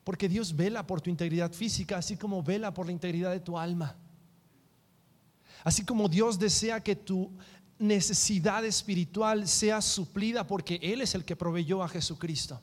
Porque 0.04 0.28
Dios 0.28 0.56
vela 0.56 0.86
por 0.86 1.02
tu 1.02 1.10
integridad 1.10 1.52
física, 1.54 1.98
así 1.98 2.18
como 2.18 2.44
vela 2.44 2.74
por 2.74 2.86
la 2.86 2.92
integridad 2.92 3.32
de 3.32 3.40
tu 3.40 3.58
alma. 3.58 3.96
Así 5.64 5.86
como 5.86 6.10
Dios 6.10 6.38
desea 6.38 6.82
que 6.82 6.96
tu 6.96 7.32
necesidad 7.80 8.66
espiritual 8.66 9.48
sea 9.48 9.82
suplida 9.82 10.46
porque 10.46 10.80
Él 10.82 11.02
es 11.02 11.16
el 11.16 11.24
que 11.24 11.36
proveyó 11.36 11.82
a 11.82 11.90
Jesucristo. 11.90 12.62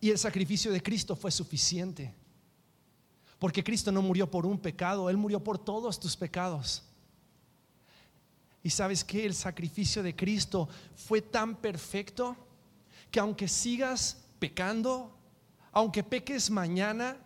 Y 0.00 0.10
el 0.10 0.18
sacrificio 0.18 0.72
de 0.72 0.82
Cristo 0.82 1.16
fue 1.16 1.30
suficiente. 1.30 2.14
Porque 3.38 3.62
Cristo 3.62 3.92
no 3.92 4.00
murió 4.00 4.30
por 4.30 4.46
un 4.46 4.58
pecado, 4.58 5.10
Él 5.10 5.16
murió 5.16 5.42
por 5.42 5.58
todos 5.58 6.00
tus 6.00 6.16
pecados. 6.16 6.82
Y 8.62 8.70
sabes 8.70 9.04
que 9.04 9.26
el 9.26 9.34
sacrificio 9.34 10.02
de 10.02 10.16
Cristo 10.16 10.68
fue 10.94 11.20
tan 11.20 11.56
perfecto 11.56 12.36
que 13.10 13.20
aunque 13.20 13.46
sigas 13.46 14.24
pecando, 14.38 15.13
aunque 15.74 16.04
peques 16.04 16.50
mañana, 16.50 17.16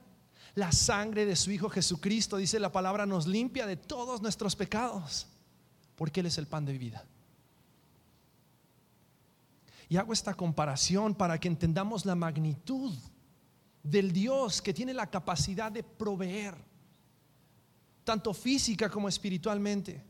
la 0.55 0.73
sangre 0.73 1.27
de 1.27 1.37
su 1.37 1.51
Hijo 1.51 1.69
Jesucristo, 1.69 2.39
dice 2.39 2.59
la 2.59 2.73
palabra, 2.73 3.05
nos 3.05 3.27
limpia 3.27 3.67
de 3.67 3.77
todos 3.77 4.23
nuestros 4.23 4.57
pecados, 4.57 5.27
porque 5.95 6.21
Él 6.21 6.27
es 6.27 6.39
el 6.39 6.47
pan 6.47 6.65
de 6.65 6.79
vida. 6.79 7.05
Y 9.91 9.99
hago 9.99 10.15
esta 10.15 10.33
comparación 10.33 11.15
para 11.15 11.39
que 11.39 11.49
entendamos 11.49 12.07
la 12.07 12.15
magnitud 12.15 12.95
del 13.83 14.13
Dios 14.13 14.63
que 14.63 14.75
tiene 14.75 14.95
la 14.95 15.09
capacidad 15.09 15.71
de 15.71 15.83
proveer, 15.83 16.55
tanto 18.03 18.33
física 18.33 18.89
como 18.89 19.09
espiritualmente. 19.09 20.03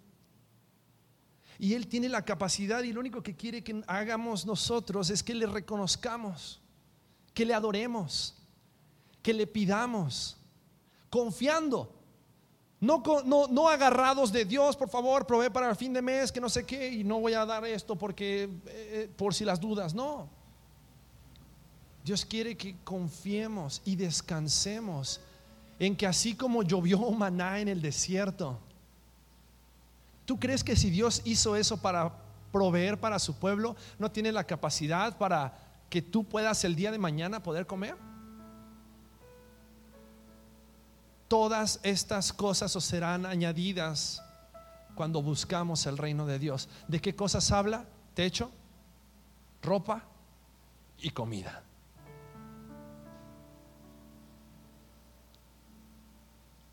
Y 1.59 1.75
Él 1.75 1.89
tiene 1.89 2.09
la 2.09 2.25
capacidad 2.25 2.85
y 2.85 2.93
lo 2.93 3.01
único 3.01 3.21
que 3.21 3.35
quiere 3.35 3.65
que 3.65 3.83
hagamos 3.89 4.47
nosotros 4.47 5.11
es 5.11 5.25
que 5.25 5.35
le 5.35 5.47
reconozcamos 5.47 6.61
que 7.39 7.47
le 7.47 7.55
adoremos, 7.55 8.35
que 9.23 9.33
le 9.33 9.47
pidamos, 9.47 10.37
confiando. 11.09 11.89
No, 12.81 13.01
no, 13.25 13.47
no, 13.47 13.69
agarrados 13.69 14.33
de 14.33 14.45
Dios, 14.45 14.75
por 14.75 14.89
favor, 14.89 15.25
provee 15.25 15.49
para 15.49 15.71
el 15.71 15.77
fin 15.77 15.93
de 15.93 16.03
mes, 16.03 16.33
que 16.33 16.41
no 16.41 16.49
sé 16.49 16.67
qué, 16.67 16.91
y 16.91 17.05
no 17.05 17.21
voy 17.21 17.35
a 17.35 17.47
dar 17.47 17.65
esto 17.65 17.95
porque 17.95 18.51
eh, 18.67 19.09
por 19.17 19.33
si 19.35 19.45
las 19.45 19.61
dudas, 19.61 19.95
no. 19.95 20.29
Dios 22.05 22.27
quiere 22.27 22.57
que 22.57 22.75
confiemos 22.83 23.83
y 23.85 23.95
descansemos 23.95 25.21
en 25.79 25.95
que 25.95 26.09
así 26.09 26.35
como 26.35 26.65
llovió 26.65 27.09
maná 27.13 27.61
en 27.61 27.69
el 27.69 27.81
desierto, 27.81 28.59
¿tú 30.25 30.41
crees 30.41 30.65
que 30.65 30.75
si 30.75 30.91
Dios 30.91 31.23
hizo 31.25 31.55
eso 31.55 31.77
para 31.77 32.13
proveer 32.51 32.99
para 32.99 33.21
su 33.21 33.37
pueblo, 33.37 33.77
no 33.97 34.11
tiene 34.11 34.33
la 34.33 34.43
capacidad 34.43 35.17
para 35.17 35.68
que 35.89 36.03
tú 36.03 36.25
puedas 36.25 36.65
el 36.65 36.77
día 36.77 36.91
de 36.91 36.99
mañana 36.99 37.43
poder 37.43 37.67
comer? 37.67 37.97
Todas 41.29 41.81
estas 41.83 42.33
cosas 42.33 42.75
os 42.75 42.85
serán 42.85 43.27
añadidas 43.27 44.23
cuando 44.95 45.23
buscamos 45.23 45.87
el 45.87 45.99
reino 45.99 46.27
de 46.27 46.39
Dios. 46.39 46.69
¿De 46.89 47.01
qué 47.01 47.15
cosas 47.15 47.53
habla? 47.53 47.85
Techo, 48.15 48.51
ropa 49.63 50.03
y 50.99 51.11
comida. 51.11 51.63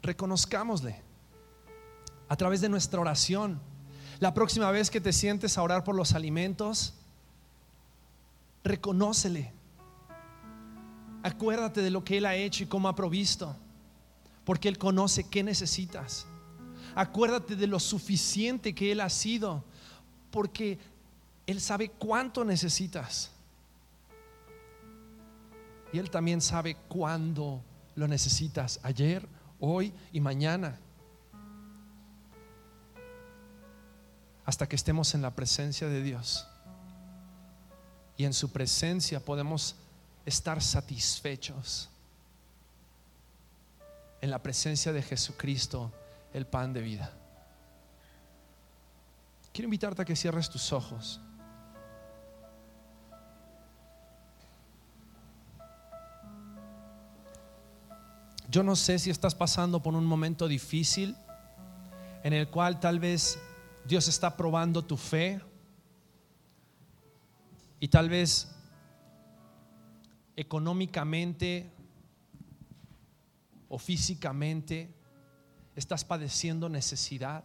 Reconozcámosle 0.01 1.01
a 2.29 2.35
través 2.35 2.61
de 2.61 2.69
nuestra 2.69 2.99
oración. 3.01 3.59
La 4.19 4.33
próxima 4.33 4.71
vez 4.71 4.89
que 4.89 5.01
te 5.01 5.11
sientes 5.11 5.57
a 5.57 5.63
orar 5.63 5.83
por 5.83 5.95
los 5.95 6.13
alimentos, 6.13 6.93
reconócele. 8.65 9.53
Acuérdate 11.23 11.81
de 11.81 11.91
lo 11.91 12.03
que 12.03 12.17
Él 12.17 12.25
ha 12.25 12.35
hecho 12.35 12.63
y 12.63 12.67
cómo 12.67 12.89
ha 12.89 12.95
provisto, 12.95 13.55
porque 14.43 14.67
Él 14.67 14.77
conoce 14.77 15.29
qué 15.29 15.43
necesitas. 15.43 16.27
Acuérdate 16.95 17.55
de 17.55 17.67
lo 17.67 17.79
suficiente 17.79 18.75
que 18.75 18.91
Él 18.91 19.01
ha 19.01 19.09
sido, 19.09 19.63
porque 20.31 20.79
Él 21.47 21.61
sabe 21.61 21.89
cuánto 21.89 22.43
necesitas. 22.43 23.31
Y 25.93 25.99
Él 25.99 26.09
también 26.09 26.41
sabe 26.41 26.75
cuándo 26.87 27.63
lo 27.95 28.07
necesitas, 28.07 28.79
ayer, 28.83 29.27
hoy 29.59 29.93
y 30.11 30.19
mañana. 30.19 30.79
Hasta 34.43 34.67
que 34.67 34.75
estemos 34.75 35.15
en 35.15 35.21
la 35.21 35.33
presencia 35.33 35.87
de 35.87 36.03
Dios. 36.03 36.47
Y 38.17 38.25
en 38.25 38.33
su 38.33 38.51
presencia 38.51 39.19
podemos 39.19 39.75
estar 40.25 40.61
satisfechos. 40.61 41.89
En 44.21 44.31
la 44.31 44.41
presencia 44.41 44.91
de 44.93 45.01
Jesucristo, 45.01 45.91
el 46.33 46.45
pan 46.45 46.73
de 46.73 46.81
vida. 46.81 47.11
Quiero 49.53 49.65
invitarte 49.65 50.01
a 50.01 50.05
que 50.05 50.15
cierres 50.15 50.49
tus 50.49 50.73
ojos. 50.73 51.21
Yo 58.49 58.63
no 58.63 58.75
sé 58.75 58.99
si 58.99 59.09
estás 59.09 59.35
pasando 59.35 59.81
por 59.81 59.93
un 59.95 60.05
momento 60.05 60.47
difícil 60.47 61.15
en 62.23 62.33
el 62.33 62.47
cual 62.49 62.79
tal 62.79 62.99
vez 62.99 63.37
Dios 63.85 64.07
está 64.07 64.35
probando 64.35 64.81
tu 64.81 64.97
fe 64.97 65.41
y 67.79 67.87
tal 67.87 68.09
vez 68.09 68.51
económicamente 70.35 71.71
o 73.69 73.77
físicamente 73.77 74.93
estás 75.75 76.05
padeciendo 76.05 76.69
necesidad. 76.69 77.43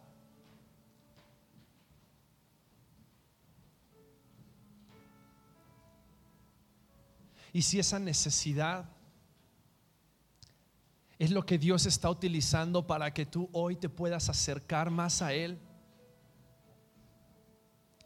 Y 7.52 7.62
si 7.62 7.80
esa 7.80 7.98
necesidad 7.98 8.88
es 11.18 11.30
lo 11.30 11.44
que 11.44 11.58
Dios 11.58 11.84
está 11.84 12.08
utilizando 12.08 12.86
para 12.86 13.12
que 13.12 13.26
tú 13.26 13.50
hoy 13.52 13.76
te 13.76 13.88
puedas 13.88 14.28
acercar 14.28 14.90
más 14.90 15.20
a 15.20 15.34
Él, 15.34 15.58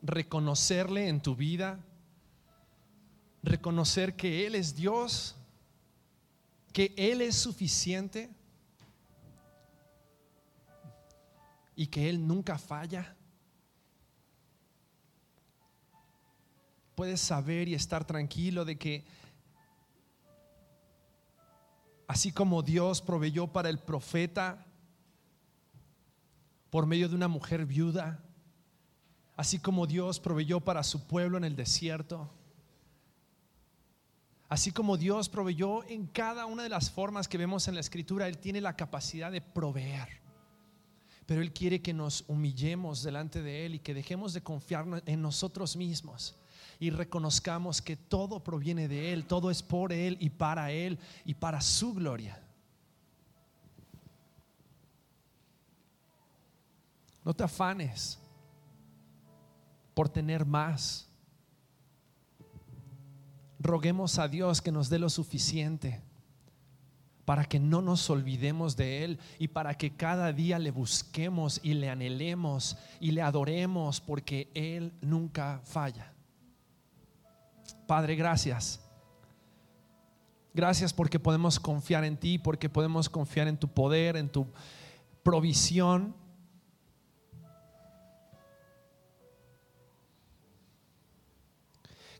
reconocerle 0.02 1.08
en 1.08 1.20
tu 1.20 1.36
vida, 1.36 1.78
reconocer 3.44 4.16
que 4.16 4.46
Él 4.46 4.54
es 4.54 4.74
Dios, 4.74 5.36
que 6.72 6.92
Él 6.96 7.20
es 7.20 7.36
suficiente 7.36 8.30
y 11.76 11.86
que 11.86 12.08
Él 12.08 12.26
nunca 12.26 12.58
falla. 12.58 13.16
Puedes 16.94 17.20
saber 17.20 17.68
y 17.68 17.74
estar 17.74 18.04
tranquilo 18.04 18.64
de 18.64 18.78
que 18.78 19.04
así 22.06 22.32
como 22.32 22.62
Dios 22.62 23.02
proveyó 23.02 23.48
para 23.48 23.68
el 23.68 23.78
profeta 23.78 24.64
por 26.70 26.86
medio 26.86 27.08
de 27.08 27.14
una 27.14 27.28
mujer 27.28 27.66
viuda, 27.66 28.20
así 29.36 29.58
como 29.58 29.86
Dios 29.86 30.20
proveyó 30.20 30.60
para 30.60 30.82
su 30.82 31.06
pueblo 31.06 31.38
en 31.38 31.44
el 31.44 31.56
desierto, 31.56 32.30
así 34.48 34.70
como 34.70 34.96
Dios 34.96 35.28
proveyó 35.28 35.84
en 35.84 36.06
cada 36.06 36.46
una 36.46 36.62
de 36.62 36.68
las 36.68 36.90
formas 36.90 37.28
que 37.28 37.38
vemos 37.38 37.68
en 37.68 37.74
la 37.74 37.80
escritura, 37.80 38.28
Él 38.28 38.38
tiene 38.38 38.60
la 38.60 38.76
capacidad 38.76 39.32
de 39.32 39.40
proveer. 39.40 40.22
Pero 41.26 41.40
Él 41.40 41.52
quiere 41.52 41.80
que 41.80 41.94
nos 41.94 42.24
humillemos 42.28 43.02
delante 43.02 43.42
de 43.42 43.66
Él 43.66 43.76
y 43.76 43.78
que 43.78 43.94
dejemos 43.94 44.34
de 44.34 44.42
confiar 44.42 45.02
en 45.06 45.22
nosotros 45.22 45.76
mismos 45.76 46.36
y 46.78 46.90
reconozcamos 46.90 47.80
que 47.80 47.96
todo 47.96 48.42
proviene 48.42 48.88
de 48.88 49.12
Él, 49.12 49.26
todo 49.26 49.50
es 49.50 49.62
por 49.62 49.92
Él 49.92 50.16
y 50.20 50.30
para 50.30 50.70
Él 50.70 50.98
y 51.24 51.34
para 51.34 51.60
su 51.60 51.94
gloria. 51.94 52.40
No 57.24 57.32
te 57.32 57.42
afanes 57.42 58.18
por 59.94 60.08
tener 60.08 60.44
más. 60.44 61.08
Roguemos 63.64 64.18
a 64.18 64.28
Dios 64.28 64.60
que 64.60 64.70
nos 64.70 64.90
dé 64.90 64.98
lo 64.98 65.08
suficiente 65.08 66.02
para 67.24 67.46
que 67.46 67.58
no 67.58 67.80
nos 67.80 68.10
olvidemos 68.10 68.76
de 68.76 69.04
Él 69.04 69.18
y 69.38 69.48
para 69.48 69.74
que 69.78 69.96
cada 69.96 70.34
día 70.34 70.58
le 70.58 70.70
busquemos 70.70 71.60
y 71.62 71.72
le 71.72 71.88
anhelemos 71.88 72.76
y 73.00 73.12
le 73.12 73.22
adoremos 73.22 74.02
porque 74.02 74.50
Él 74.52 74.92
nunca 75.00 75.62
falla. 75.64 76.12
Padre, 77.86 78.16
gracias. 78.16 78.80
Gracias 80.52 80.92
porque 80.92 81.18
podemos 81.18 81.58
confiar 81.58 82.04
en 82.04 82.18
ti, 82.18 82.38
porque 82.38 82.68
podemos 82.68 83.08
confiar 83.08 83.48
en 83.48 83.56
tu 83.56 83.68
poder, 83.68 84.16
en 84.16 84.28
tu 84.28 84.46
provisión. 85.22 86.14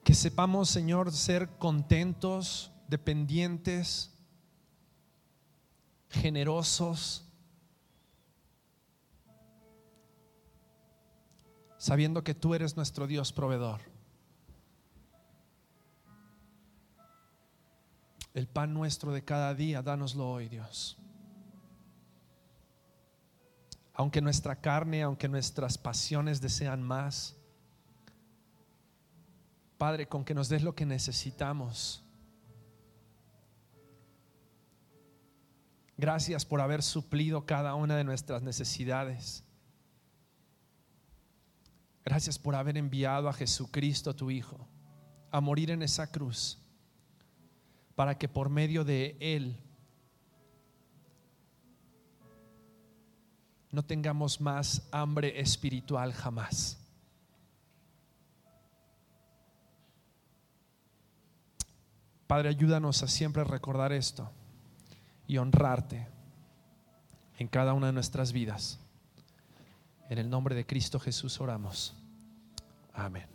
Que 0.05 0.15
sepamos, 0.15 0.69
Señor, 0.69 1.11
ser 1.13 1.49
contentos, 1.57 2.71
dependientes, 2.89 4.15
generosos, 6.11 7.27
sabiendo 11.79 12.23
que 12.23 12.35
tú 12.35 12.55
eres 12.55 12.77
nuestro 12.77 13.07
Dios 13.07 13.33
proveedor. 13.33 13.81
El 18.35 18.47
pan 18.47 18.75
nuestro 18.75 19.13
de 19.13 19.25
cada 19.25 19.55
día, 19.55 19.81
dánoslo 19.81 20.31
hoy, 20.31 20.49
Dios. 20.49 20.99
Aunque 23.95 24.21
nuestra 24.21 24.57
carne, 24.57 25.03
aunque 25.03 25.29
nuestras 25.29 25.79
pasiones 25.79 26.41
desean 26.41 26.83
más, 26.83 27.37
Padre, 29.85 30.09
con 30.09 30.25
que 30.25 30.33
nos 30.33 30.49
des 30.49 30.63
lo 30.63 30.75
que 30.75 30.87
necesitamos. 30.87 32.03
Gracias 35.99 36.47
por 36.47 36.63
haber 36.63 36.83
suplido 36.83 37.45
cada 37.45 37.75
una 37.75 37.95
de 37.95 38.03
nuestras 38.03 38.41
necesidades. 38.41 39.45
Gracias 42.03 42.39
por 42.39 42.55
haber 42.55 42.79
enviado 42.79 43.29
a 43.29 43.35
Jesucristo, 43.35 44.17
tu 44.17 44.31
Hijo, 44.31 44.67
a 45.31 45.43
morir 45.43 45.71
en 45.71 45.83
esa 45.83 46.11
cruz 46.11 46.59
para 47.95 48.17
que 48.17 48.27
por 48.27 48.49
medio 48.49 48.85
de 48.85 49.19
Él 49.21 49.55
no 53.71 53.85
tengamos 53.85 54.41
más 54.41 54.89
hambre 54.93 55.39
espiritual 55.39 56.15
jamás. 56.15 56.84
Padre, 62.27 62.49
ayúdanos 62.49 63.03
a 63.03 63.09
siempre 63.09 63.45
recordar 63.45 63.93
esto 63.93 64.31
y 65.27 65.39
honrarte 65.39 66.09
en 67.39 67.49
cada 67.49 67.73
una 67.75 67.89
de 67.89 67.93
nuestras 67.93 68.33
vidas. 68.33 68.81
En 70.09 70.19
el 70.19 70.31
nombre 70.31 70.55
de 70.55 70.67
Cristo 70.67 71.01
Jesús 71.01 71.41
oramos. 71.41 71.95
Amén. 72.93 73.34